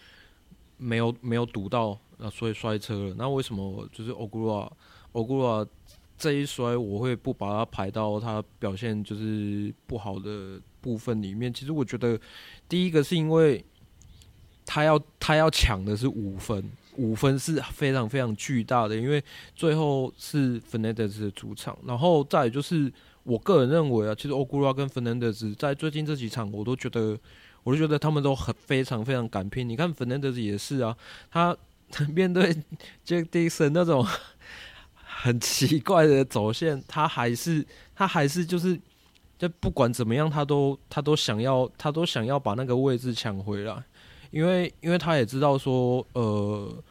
[0.78, 2.00] 没有没有堵到。
[2.20, 4.72] 那所以摔车了，那为什么就是欧古拉
[5.12, 5.66] 欧古拉
[6.18, 11.54] 这一摔，我会不把它排到他表现就是不好的部分里面？
[11.54, 12.20] 其实我觉得
[12.68, 13.64] 第一个是因为
[14.66, 19.24] 他要他要抢的是五分，五分是非常非常巨大的，因为
[19.56, 27.16] 最后是芬内德斯的主场，然后再就是我个人认为啊，其实欧古拉跟芬内德斯在最近这几场，我都觉得
[27.62, 29.70] 我都觉得他们都很非常非常敢拼。
[29.70, 30.98] 你看芬内德斯也是啊，
[31.30, 31.56] 他。
[32.14, 32.54] 面对
[33.06, 34.06] Jack Dixon 那种
[35.00, 38.80] 很奇怪的走线，他还是他还是就是，
[39.38, 43.84] 就不管怎么样，他都他都想要他都想要把那个位置抢回来，
[44.32, 46.84] 因为因为他也知道说，呃，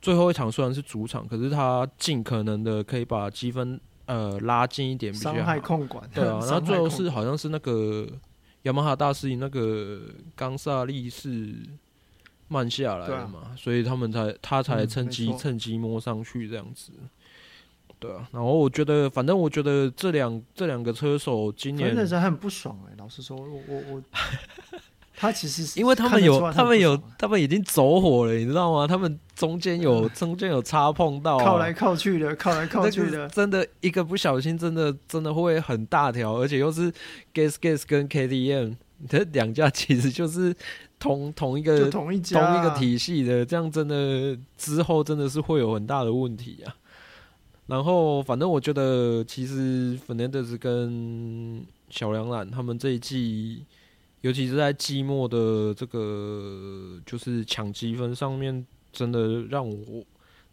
[0.00, 6.06] 最后一场虽然是主场，可是他尽可能的可以把积分呃拉近一点比较好，伤害控管。
[6.12, 8.06] 对啊， 然后最后是好像是那个
[8.62, 10.00] 雅马哈大师赢那个
[10.34, 11.56] 冈萨利士。
[12.52, 16.92] 慢下来了嘛，啊、所以他们才他才趁机、嗯、趁机摸上去这样子，
[17.98, 18.28] 对啊。
[18.30, 22.96] 然后我觉得，反正我觉得这两这两个车手今年真的是很不爽哎、欸。
[22.98, 24.02] 老实说，我我我，
[25.16, 28.86] 他其实是因为他们有他们，他们有他们已经走火了，你知道吗？
[28.86, 36.92] 他们中间有 中间有擦碰到、啊，靠来靠去的，靠来靠去的，真的，一个不小心，真的真的会很大条，而且又是
[37.32, 38.76] Gas Gas 跟 KTM
[39.08, 40.54] 这两家，其实就是。
[41.02, 46.74] 同同一个同一家、啊、同一个体系的，这样真的之后真的是会有很大的问题啊。
[47.66, 53.64] 然后反正我觉得，其实 Fernandez 跟小梁冉他们这一季，
[54.20, 60.04] 尤其是在季末的这个就是抢积分上面，真的让我。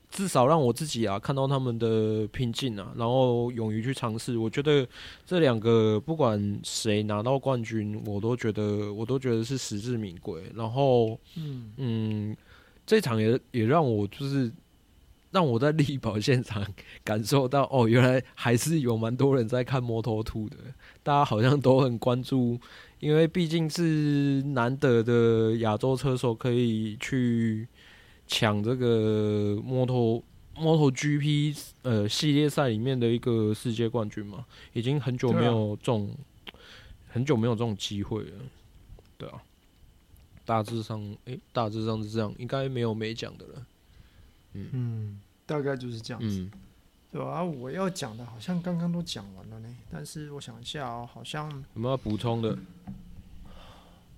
[0.10, 4.38] 至少让我自己啊看到他们的拼劲啊，然后勇于去尝试。
[4.38, 4.86] 我觉得
[5.26, 10.42] 这两个不管谁拿到冠军，我都觉得我都觉得是实至名归。
[10.56, 12.38] 然后，嗯嗯，
[12.88, 14.52] 这场也也让我就是
[15.32, 16.66] 让我在力宝现场
[17.04, 20.58] 感受到哦，原来还是有蛮多人在看 Moto2 的，
[21.04, 22.60] 大家好像都很关注，
[23.00, 27.68] 因为毕竟是难得的亚洲车手可以去。
[28.30, 30.24] 抢这个摩托
[30.56, 36.16] 摩托 GP 呃系列赛里面的一个世界冠军嘛，已经很久没有这种、
[36.46, 36.54] 啊、
[37.10, 38.32] 很久没有这种机会了，
[39.18, 39.42] 对啊，
[40.46, 43.66] 大致上诶、欸，大致上是这样，应该没有没讲的了，
[44.54, 44.70] 嗯。
[44.74, 46.52] 嗯，大概就是这样子，嗯、
[47.12, 52.56] 对啊，我要讲的好像刚刚都讲完了呢，但是我想一下哦，好像有没有要补充的？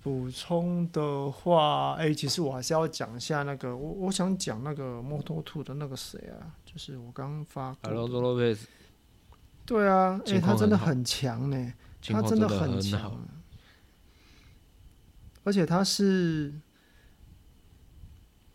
[0.02, 7.72] 补充的话，哎、欸，其实我还是要讲一下那个，我我想讲那个 Moto2 的那个谁啊，就是我刚刚发。
[9.64, 13.16] 对啊，哎、欸，他真的很强呢，他真的很强，
[15.44, 16.52] 而且他是，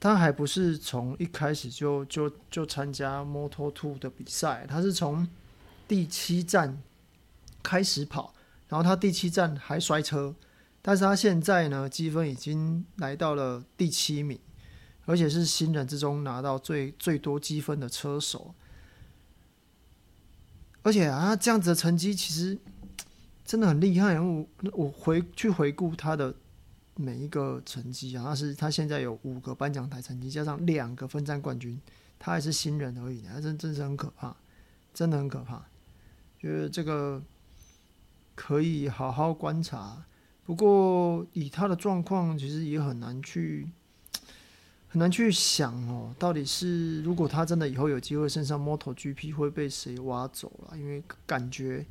[0.02, 5.26] 他还不是从一开始就就就参加 Moto2 的比赛，他是从
[5.88, 6.84] 第七站
[7.64, 8.34] 开始跑，
[8.68, 10.36] 然后他第七站还摔车。
[10.88, 14.40] 但是他现在呢，积分已经来到了第七名，
[15.04, 18.56] 而且是新人之中拿到最最多积分的车手。
[20.84, 22.58] 而且啊，这样子的成绩其实
[23.44, 24.18] 真的很厉害。
[24.18, 26.34] 我我回去回顾他的
[26.96, 31.78] 每一个成绩啊，他是他现在有五个颁奖台成绩，加上两个分站冠军，
[32.18, 34.34] 他还是新人而已，他真真是很可怕，
[34.94, 35.66] 真的很可怕。
[36.40, 37.22] 觉得这个
[38.36, 40.06] 可以好好观察。
[40.48, 43.70] 不过以他的状况，其实也很难去
[44.88, 50.78] 很难去想哦，到底是如果他真的以后有机会升上 MotoGP 会被谁挖走了？
[50.78, 51.86] 因为感觉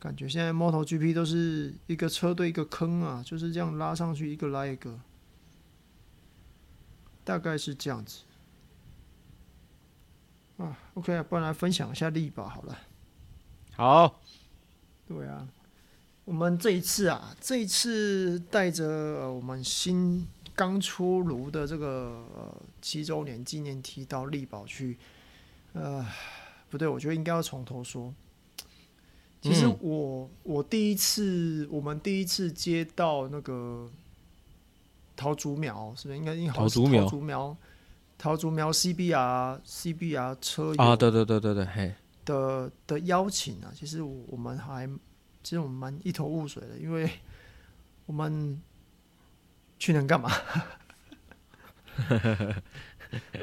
[0.00, 4.98] 感觉现在 MotoGP 都是一个车队一个坑啊，就是这样拉上去一个拉一个，
[7.22, 8.22] 大概是这样子。
[10.56, 12.76] 啊，OK，不然来分享一下力吧好了。
[13.76, 14.20] 好。
[15.06, 15.46] 对啊，
[16.24, 24.96] 我们这一次啊，这一次带着我们新刚出炉的这个呃七周年纪念 T 到力宝去，
[25.72, 26.06] 呃，
[26.70, 28.14] 不对，我觉得应该要从头说。
[29.40, 33.90] 其实我、嗯、我第一次，我们第一次接到那个
[35.16, 37.02] 桃竹苗，是不是应该应该桃竹苗？
[37.02, 37.56] 桃竹苗，
[38.16, 41.92] 桃竹苗 CBR CBR 车啊，对对对对对，嘿
[42.24, 44.88] 的的邀请啊，其实我们还
[45.42, 47.10] 其实我们蛮一头雾水的，因为
[48.06, 48.60] 我们
[49.78, 50.30] 去年干嘛？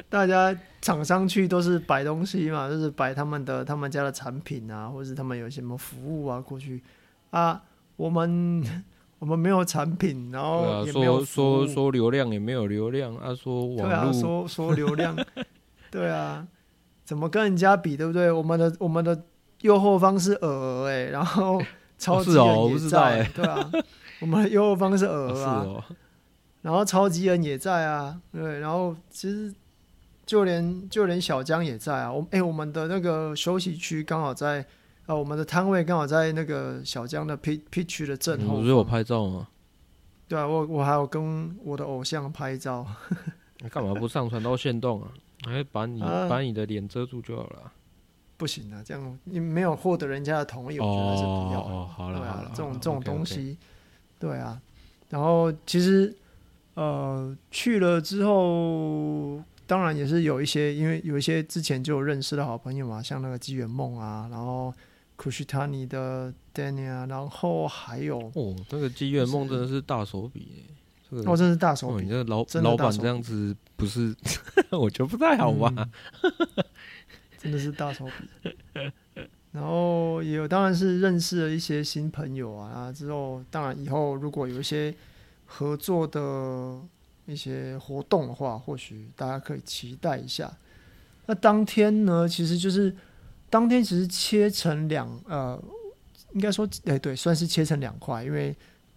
[0.08, 6.82] 大家厂商去都是摆东西嘛，就是摆他们的他们家的产品啊，或者是他们有什么服务啊过去
[7.30, 7.62] 啊。
[7.96, 8.64] 我们
[9.18, 15.14] 我们没有产品，然后也没有、啊、说说说流量也没有流量啊，说网对啊，说说流量，
[15.92, 16.48] 对啊，
[17.04, 18.32] 怎么跟人家比，对不对？
[18.32, 19.22] 我们的我们的
[19.60, 21.62] 右后方是鹅哎，然后
[22.00, 23.70] 超级人也在，对啊，
[24.20, 25.86] 我们的右后方是鹅啊。
[26.62, 29.54] 然后超级人也在啊，对，然后其实
[30.26, 32.12] 就连就连小江也在啊。
[32.12, 34.64] 我哎，我们的那个休息区刚好在，
[35.06, 38.56] 呃，我们的摊位刚好在那个小江的 P P 区的正后。
[38.56, 39.48] 不是有拍照吗？
[40.26, 42.86] 对啊，我我还有跟我的偶像拍照。
[43.58, 45.08] 你干嘛不上传到线动啊？
[45.44, 47.72] 还把你、 啊、把你的脸遮住就好了。
[48.40, 51.60] 不行啊，这样你没有获得人家的同意，我觉得是不要。
[51.60, 53.58] 哦，好了好了，啊、这种这种东西，
[54.18, 54.60] 对啊。
[55.10, 56.16] 然后其实。
[56.74, 64.72] 呃，去了之后，当然也是有一些，因为有一些之前就有认识的好朋友嘛，像那个机缘梦啊，然后
[65.16, 70.64] 库什塔尼的 Danny 啊，然后还有哦，那个机缘梦真的是大手笔，
[71.10, 74.14] 这个、哦，真是大手笔，哦、你这个老老板这样子不是，
[74.70, 75.74] 我觉得不太好吧？
[77.42, 78.50] 嗯、真的是大 手笔，
[79.52, 84.94] 然后也有，当然是认识了一些新朋友啊，啊之后当然以后如果有一些。
[85.52, 86.80] 合作的
[87.26, 90.48] 一些活动的话，或许大家可以期待一下。
[91.26, 92.94] 那当天呢，其实就是
[93.50, 95.60] 当天其实切成两呃，
[96.34, 98.54] 应该说哎对，算是切成两块，因为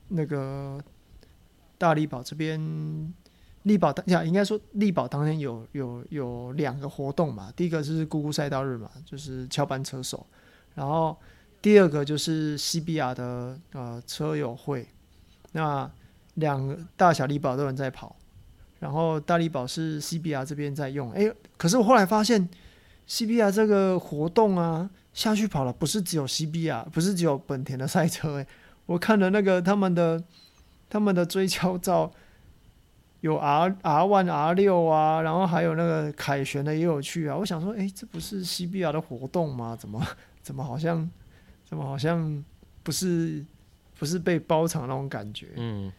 [0.09, 0.79] 那个
[1.79, 2.61] 大丽宝这边
[3.63, 10.25] 力宝当下应该说力宝当天有有有两个活动嘛，第一个是姑姑赛道日嘛，就是翘班车手，
[10.75, 11.17] 然后
[11.61, 14.87] 第二个就是 CBR 的呃车友会，
[15.51, 15.89] 那。
[16.37, 18.15] 两个大小力宝都有人在跑，
[18.79, 21.11] 然后大力宝是 CBR 这边在用。
[21.11, 22.49] 哎，可是我后来发现
[23.07, 28.39] ，CBR 这个活动啊，下去跑了不是只有 CBR，不是只有本田的赛车。
[28.39, 28.47] 哎，
[28.87, 30.23] 我看了那个他们的
[30.89, 32.11] 他们的追焦照，
[33.23, 37.37] 有 R R One R 六啊，然后还有那个凯旋的也有去啊。
[37.37, 39.77] 我想说，哎，这不是 CBR 的活动吗？
[39.79, 40.05] 怎么
[40.41, 41.09] 怎么好像
[41.63, 42.43] 怎么好像
[42.83, 43.41] 不是
[43.97, 45.47] 不是被包场那种感觉？
[45.55, 45.89] 嗯。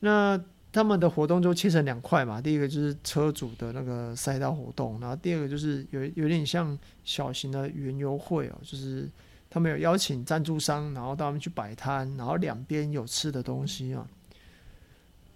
[0.00, 0.38] 那
[0.70, 9.08] 他们的活动就切成两块嘛，第一个就是车主的那个赛道活动，然后第二个就是有有点像小型的园游会哦，就是
[9.48, 14.06] 他们有邀请赞助商，然后到他们去摆摊，然后两边有吃的东西啊。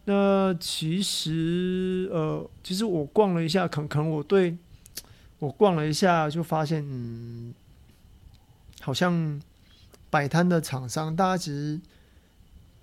[0.06, 4.56] 那其实呃，其实我逛了一下，可能可能我对
[5.38, 7.54] 我逛了一下就发现，嗯，
[8.80, 9.40] 好像
[10.08, 11.78] 摆摊的厂商，大家其实。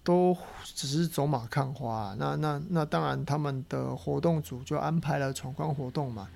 [0.06, 6.28] 都只是走马看花，那那那当然，他们的活动组就安排了闯关活动嘛。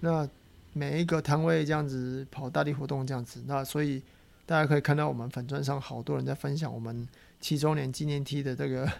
[0.00, 0.28] 那
[0.74, 4.02] 每一个摊位这样子跑大地活动这样子，那所以
[4.44, 7.08] 大家可以看到我们粉砖上好多人在分享我们
[7.40, 8.92] 七周年纪念 T 的这个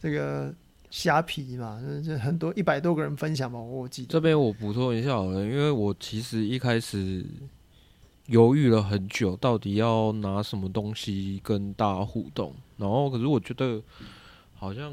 [0.00, 0.52] 这个
[0.94, 4.08] 虾皮嘛，就很多一百多个人分享嘛，我记得。
[4.08, 7.26] 这边我补充一下好了，因为我其实一开始。
[8.28, 12.54] 犹豫了很久，到底要拿什么东西跟大家互动？
[12.78, 13.82] 然后，可是我觉得
[14.54, 14.90] 好像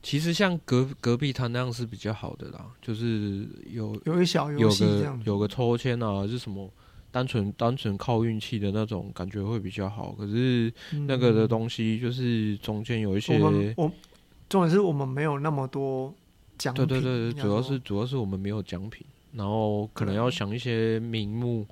[0.00, 6.70] 其实像隔隔壁摊那样是比较好的啦，就是有有一小游戏这样，有个抽签啊，是什么
[7.10, 10.12] 单纯单纯靠运气的那种感觉会比较好。
[10.12, 10.72] 可是
[11.08, 13.92] 那个的东西就是中间有一些，我，我
[14.50, 16.14] 重点是我们没有那么多
[16.58, 21.66] 奖品，对对对，主要是主要是我们没有奖品，然后可能要想一些名目。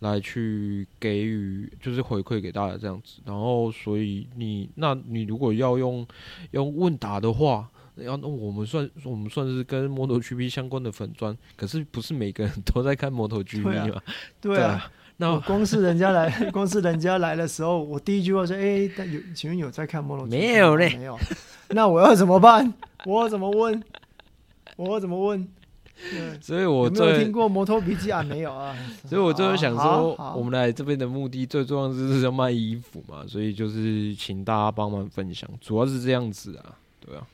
[0.00, 6.06] 来去给予就是回馈给大家这样子，然后所以你那你如果要用
[6.52, 13.72] 用问答的话，要那我们算我们算是跟摩托 GP 相关的粉砖，可是不是每个人都在看摩托 GP 嘛？
[13.82, 14.02] 对啊，
[14.40, 21.18] 对啊，那光是人家来， 光是人家来的时候，我第一句话说：“哎、有请问有在看摩托 GP？” 没有嘞，没有。
[21.70, 22.72] 那我要怎么办？
[23.04, 23.82] 我要怎么问？
[24.76, 25.48] 我要怎么问？
[26.40, 28.22] 所以我有没有听过摩托笔记啊？
[28.22, 28.76] 没有啊。
[29.04, 37.26] 所以我最后想说，我们来这边的目的最重要就是要卖衣服嘛，所以就是请大家帮忙分享，主要是这样子啊，对啊。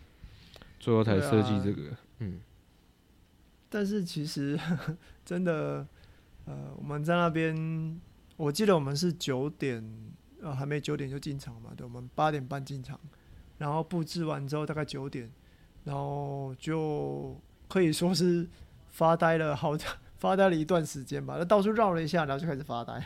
[0.80, 1.82] 最后才设计这个，
[2.18, 2.41] 嗯。
[3.68, 4.59] 但是其实
[5.24, 5.87] 真的，
[6.45, 8.01] 呃，我们在那边，
[8.37, 9.82] 我记得我们是九点，
[10.43, 12.99] 呃，还没九点就进场嘛，对，我们八点半进场，
[13.65, 15.33] 然后布置完之后大概九点，
[15.85, 17.35] 然后就。
[17.67, 18.47] 可以说是
[18.91, 19.73] 发呆了好，
[20.19, 21.37] 发呆了一段时间吧。
[21.39, 23.03] 那到处绕了一下，然后就开始发呆，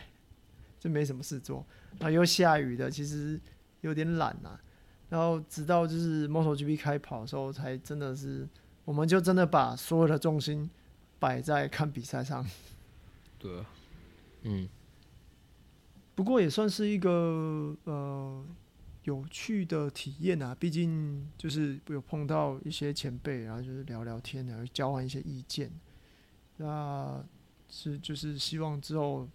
[0.79, 1.65] 就没什么事做。
[1.97, 3.39] 然后又下雨的，其实
[3.81, 4.59] 有点懒呐。
[5.07, 8.47] 然后直到就是 MotoGP 开跑的时候，才真的是，
[8.85, 10.69] 我们就真的把所有的重心
[11.17, 12.45] 摆在看比赛上。
[13.39, 13.65] 对啊，
[14.43, 14.67] 嗯。
[16.13, 18.45] 不过也算是一个呃。
[19.09, 25.71] 有趣的体验啊，毕竟就是有碰到一些前辈，然后就是聊聊天，然后交换一些意见。
[26.57, 27.19] 那
[27.67, 29.27] 是就是希望之后，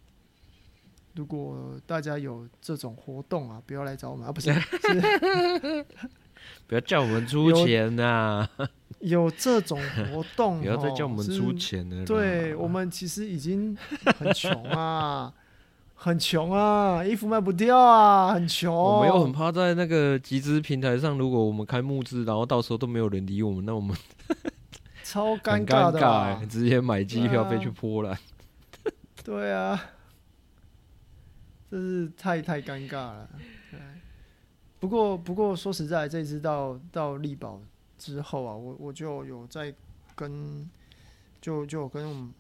[1.16, 5.85] 如果大家有这种活动啊，不要来找我们啊，不是，是
[6.68, 8.70] 不要叫我们出钱呐、啊。
[9.01, 12.07] 有这种活动， 不要再叫我们出钱了。
[12.07, 13.77] 对，我们其实已经
[14.18, 15.35] 很穷啊。
[15.95, 18.74] 很穷啊，衣服卖不掉啊，很穷。
[18.74, 23.97] 我没有很怕在那个集资平台上，如果我们开募资，然后到时候都没有人理我们，那我们
[25.03, 28.18] 超尴尬的、 直接买机票飞去波兰。
[29.24, 29.80] 对啊，
[31.70, 33.28] 这是太太尴尬了。
[34.80, 37.59] 不过不过说实在，这次到到力宝
[37.97, 39.72] 之后啊，我我就有在
[40.14, 40.68] 跟，
[41.40, 42.34] 就就跟我们。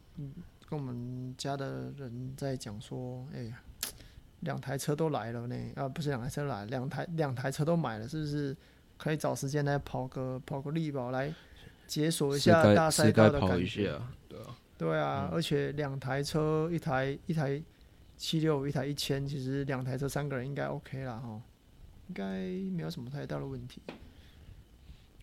[0.68, 3.62] 跟我们家的人在讲说，哎呀，
[4.40, 8.56] 两台车都来了呢，啊，不是两台车来，两台两台车都买了，是不是
[8.96, 11.32] 可以找时间来跑个跑个力宝来
[11.86, 14.00] 解锁一下大赛道的感觉？
[14.28, 17.62] 对啊，对啊，而且两台车，一台一台
[18.16, 21.40] 七六，一台一千，其实两台车三个人应该 OK 啦哈，
[22.08, 22.24] 应该
[22.74, 23.82] 没有什么太大的问题。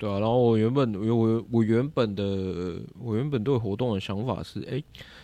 [0.02, 4.84] 对啊，然后我原本我我我原本的我原本对活动的想法是，哎。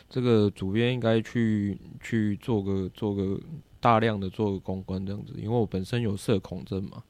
[0.10, 3.38] 这个主编应该去去做个做个
[3.82, 7.04] 大量的做个公关这样子，因为我本身有社恐症嘛，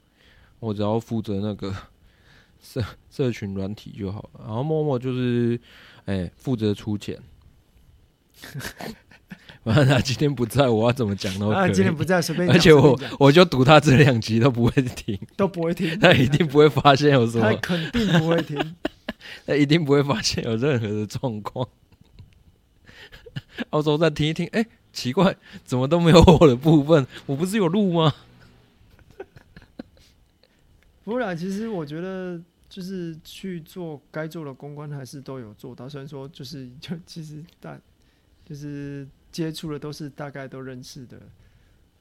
[0.60, 1.72] 我只要负责那个
[2.60, 4.46] 社社群软体就好了。
[4.46, 5.62] 然后默默就是，
[6.06, 7.22] 哎，负责出钱。
[9.86, 11.56] 他今天不在，我要怎么讲都可以。
[11.56, 12.56] 啊，今天不在，随便讲。
[12.56, 18.76] 而且我我就赌他这两集都不会停，都不会停，他一定不会发现有什么，他肯定不会停，
[19.46, 21.68] 他一定不会发现有任何的状况。
[23.72, 27.06] 澳洲再听一听，哎、欸，奇怪，怎么都没有我的部分？
[27.26, 28.14] 我不是有录吗？
[31.04, 32.40] 不然，其实我觉得
[32.70, 35.88] 就是去做该做的公关，还是都有做到。
[35.88, 37.78] 虽然说，就是就其实大
[38.46, 39.08] 就是
[39.38, 41.22] 接触的都是大概都认识的。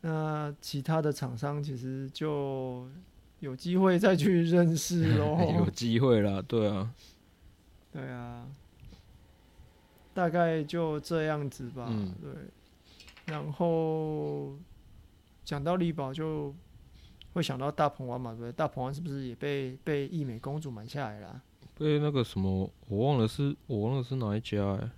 [0.00, 2.88] 那其他的厂商其实就
[3.40, 5.36] 有机会再去认识喽。
[5.60, 6.90] 有机会啦，对啊，
[7.92, 8.48] 对啊。
[10.14, 12.32] 大概就这样子吧，嗯、对。
[13.26, 14.56] 然后
[15.44, 16.54] 讲到丽宝，就
[17.34, 18.52] 会想到大鹏湾嘛，对不对？
[18.52, 21.42] 大鹏湾是不是也被被义美公主买下来了？
[21.76, 24.90] 被那个什么，我忘了是，我忘了是哪一家哎、欸。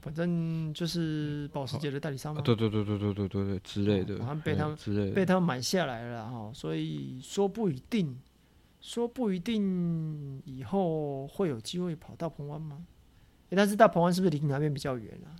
[0.00, 2.42] 反正就是保时捷的代理商嘛、啊。
[2.42, 4.18] 对对对对对对对对之类的。
[4.20, 8.18] 好像被他们、嗯、被他们买下来了哈，所以说不一定，
[8.80, 12.84] 说不一定以后会有机会跑到澎湾吗？
[13.50, 15.34] 欸、但是大鹏湾是不是离你那边比较远啊？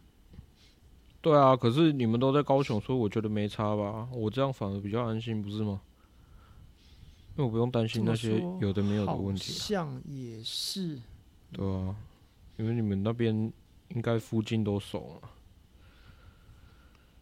[1.23, 4.09] 对啊，可是你们都在高雄，所以我觉得没差吧。
[4.13, 5.81] 我这样反而比较安心，不是吗？
[7.37, 9.53] 因为我不用担心那些有的没有的问题。
[9.53, 10.99] 像也是。
[11.53, 11.95] 对啊，
[12.57, 13.53] 因为你们那边
[13.91, 15.29] 应该附近都熟了。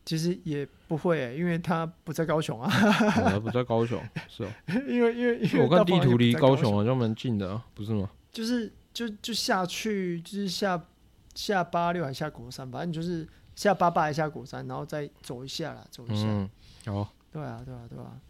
[0.04, 2.70] 其实也不会、欸，因为他不在高雄啊。
[2.70, 4.50] 他不在高雄， 是啊。
[4.86, 8.10] 因为因为因为我看地图离高雄好像蛮近的啊，不是吗？
[8.32, 8.72] 就是。
[8.90, 10.82] 就就下去，就是下
[11.32, 16.24] 下八六还是下国三，反正就是下八八还是下国三，然后再走一下啦，走一下。
[16.26, 16.50] 嗯，
[16.86, 17.14] 好。
[17.30, 18.20] 对啊，对啊，对啊，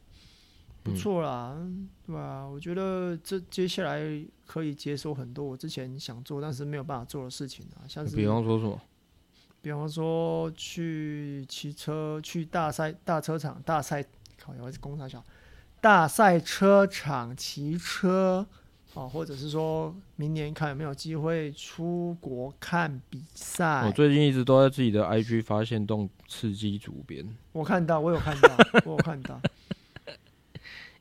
[0.88, 4.00] 不错啦，嗯、对啊，我觉得这接下来
[4.46, 8.80] 可以接受很多我之前想做但是没有办法做的事情啊，像是比方说什么？
[9.60, 14.04] 比方说去骑车，去大赛大车场大赛，
[14.40, 15.22] 靠，要是工厂小
[15.80, 18.46] 大赛车场骑车。
[18.94, 23.86] 哦，或者是说明年看有没有机会出国看比赛。
[23.86, 27.28] 我最近一直都在自己的 IG 发现动刺激主编。
[27.52, 28.48] 我看到，我有看到，
[28.86, 29.38] 我有看到。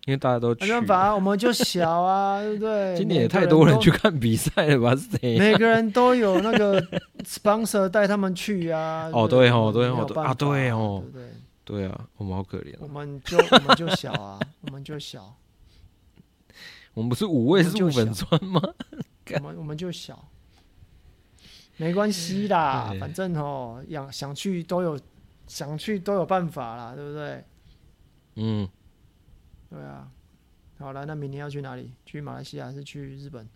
[0.08, 0.66] 因为大家都去。
[0.66, 2.96] 没办法，我们就小啊， 对不对？
[2.96, 4.96] 今年也太多人去看比赛了吧？
[4.96, 5.38] 是谁？
[5.38, 6.82] 每个人都有那个
[7.28, 9.10] sponsor 带他们去啊。
[9.14, 11.30] 哦，对哦，对哦，啊，对哦，对对？
[11.66, 12.74] 对啊，我们好可怜。
[12.80, 15.36] 我们就我们就小啊， 我们就小。
[16.94, 18.62] 我们不是五位是五粉川吗？
[19.36, 20.30] 我们我们就小，
[21.76, 24.98] 没关系啦，反正哦，想想去都有，
[25.48, 27.44] 想去都有办法啦，对不对？
[28.36, 28.70] 嗯。
[29.70, 30.10] 对啊，
[30.80, 31.92] 好了，那明天要去哪里？
[32.06, 33.48] 去马来西亚还是去日本？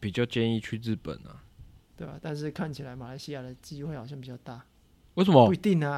[0.00, 1.42] 比较建议去日本啊。
[1.96, 4.64] 对啊，但是看起来马来西亚的机会好像比较大。
[5.14, 5.46] 为什么？
[5.46, 5.90] 不一定啊。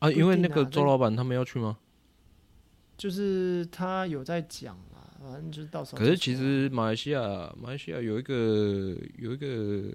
[0.00, 1.78] 啊，啊因为那个周老板他们要去吗？
[2.96, 5.98] 就是他有在讲啊，反正就是到时候。
[5.98, 7.20] 可是其实马来西亚，
[7.60, 9.94] 马来西亚有一个有一个。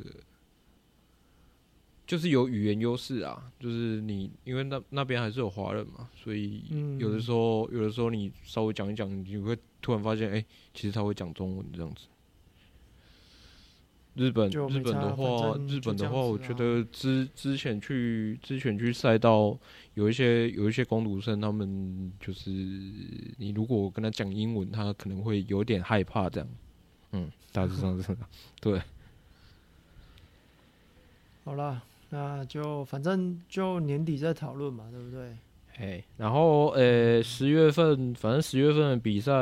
[2.07, 6.63] 就是有语言优势啊，就是你因为那那边还是有华人嘛，所以
[6.99, 12.07] 有的时候、嗯、有的时候你稍微讲一讲，你会突然发现，哎、欸，其实他会讲中文这样子。
[14.13, 19.59] 日本日本的话，日本的话，我觉得之之前去之前去赛道
[19.95, 22.49] 有一些有一些工读生，他们就是
[23.37, 26.47] 你如果跟他讲英文，他可能会有点害怕这样。
[27.11, 28.29] 嗯，大致上是这样。
[28.61, 28.81] 对。
[31.43, 31.83] 好了。
[32.09, 35.37] 那就反正就年底再讨论嘛，对不对？
[35.77, 39.33] 哎，然后呃，十月份反正十月份的比赛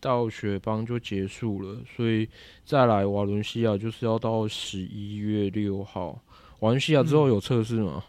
[0.00, 2.28] 到雪邦就结束了，所以
[2.64, 6.20] 再来瓦伦西亚就是要到十一月六号。
[6.58, 8.02] 瓦伦西亚之后有测试吗？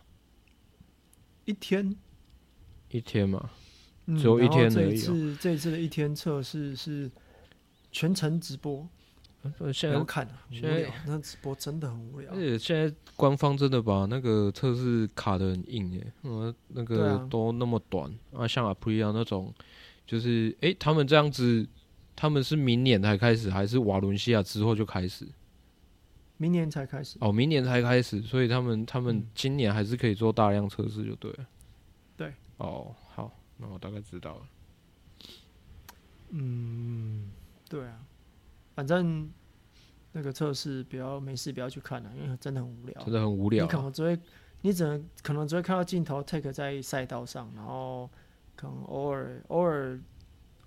[1.45, 1.95] 一天，
[2.89, 3.51] 一天嘛，
[4.17, 4.73] 只有一天而已。
[4.73, 7.11] 这一次这一次的一天测试是
[7.91, 8.88] 全程直播。
[9.74, 12.32] 现在看，现在那直播真的很无聊。
[12.32, 19.54] 而且现在官方真的把那个测试卡的很硬耶，嗯，那个都那么短啊，像阿普利亚那种，
[20.06, 21.68] 就是诶、欸，他们这样子，
[22.16, 25.28] 他们是明年才开始，还是瓦伦西亚之后就开始？
[26.38, 27.18] 明年才开始。
[27.20, 31.46] 哦，明年才开始，所以他们他们今年还是可以做大量测试，就对了。
[32.16, 32.34] 对。
[32.58, 34.41] 哦，好，那我大概知道了。
[36.30, 37.30] 嗯，
[37.70, 38.00] 对啊。
[38.76, 39.30] 反正
[40.11, 43.65] 那个测试不要没事不要去看了，因为真的很无聊，真的很无聊。
[43.65, 44.19] 你可能只会，
[44.61, 48.09] 你只能可能只会看到镜头 take 在赛道上，然后
[48.55, 49.99] 可能偶尔偶尔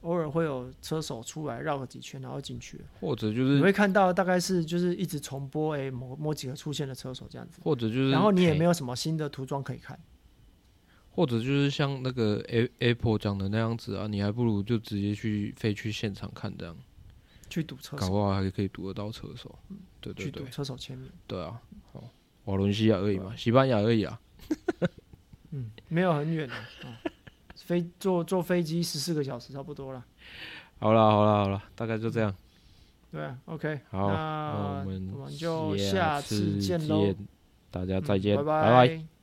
[0.02, 2.80] 偶尔会有车手出来绕个几圈，然后进去。
[3.00, 7.61] 或者就是你会看到大概是就是一直重播，诶、欸，某某几个出现的车手这样子。
[7.64, 9.98] 或者就是，然后你也没有什么新的涂装可以看。
[11.11, 16.76] 或者就是像那个 A Apple 讲的那样子啊，你还不如就直接去飞去现场看这样。
[17.49, 19.57] 去堵车手，搞不好还可以堵得到车手。
[20.01, 21.11] 对对对，车手签名。
[21.26, 21.61] 对啊，
[21.92, 22.05] 好，
[22.44, 24.20] 瓦伦西亚而已嘛，西班牙而已啊。
[25.53, 26.55] 嗯，没有很远的，
[27.57, 30.05] 飞坐坐飞机十四个小时差不多了。
[30.78, 32.34] 好了好了好了，大概就这样。
[33.11, 37.14] 对啊，OK，好，那我们我们就下次见喽，
[37.70, 39.15] 大家再见，拜拜。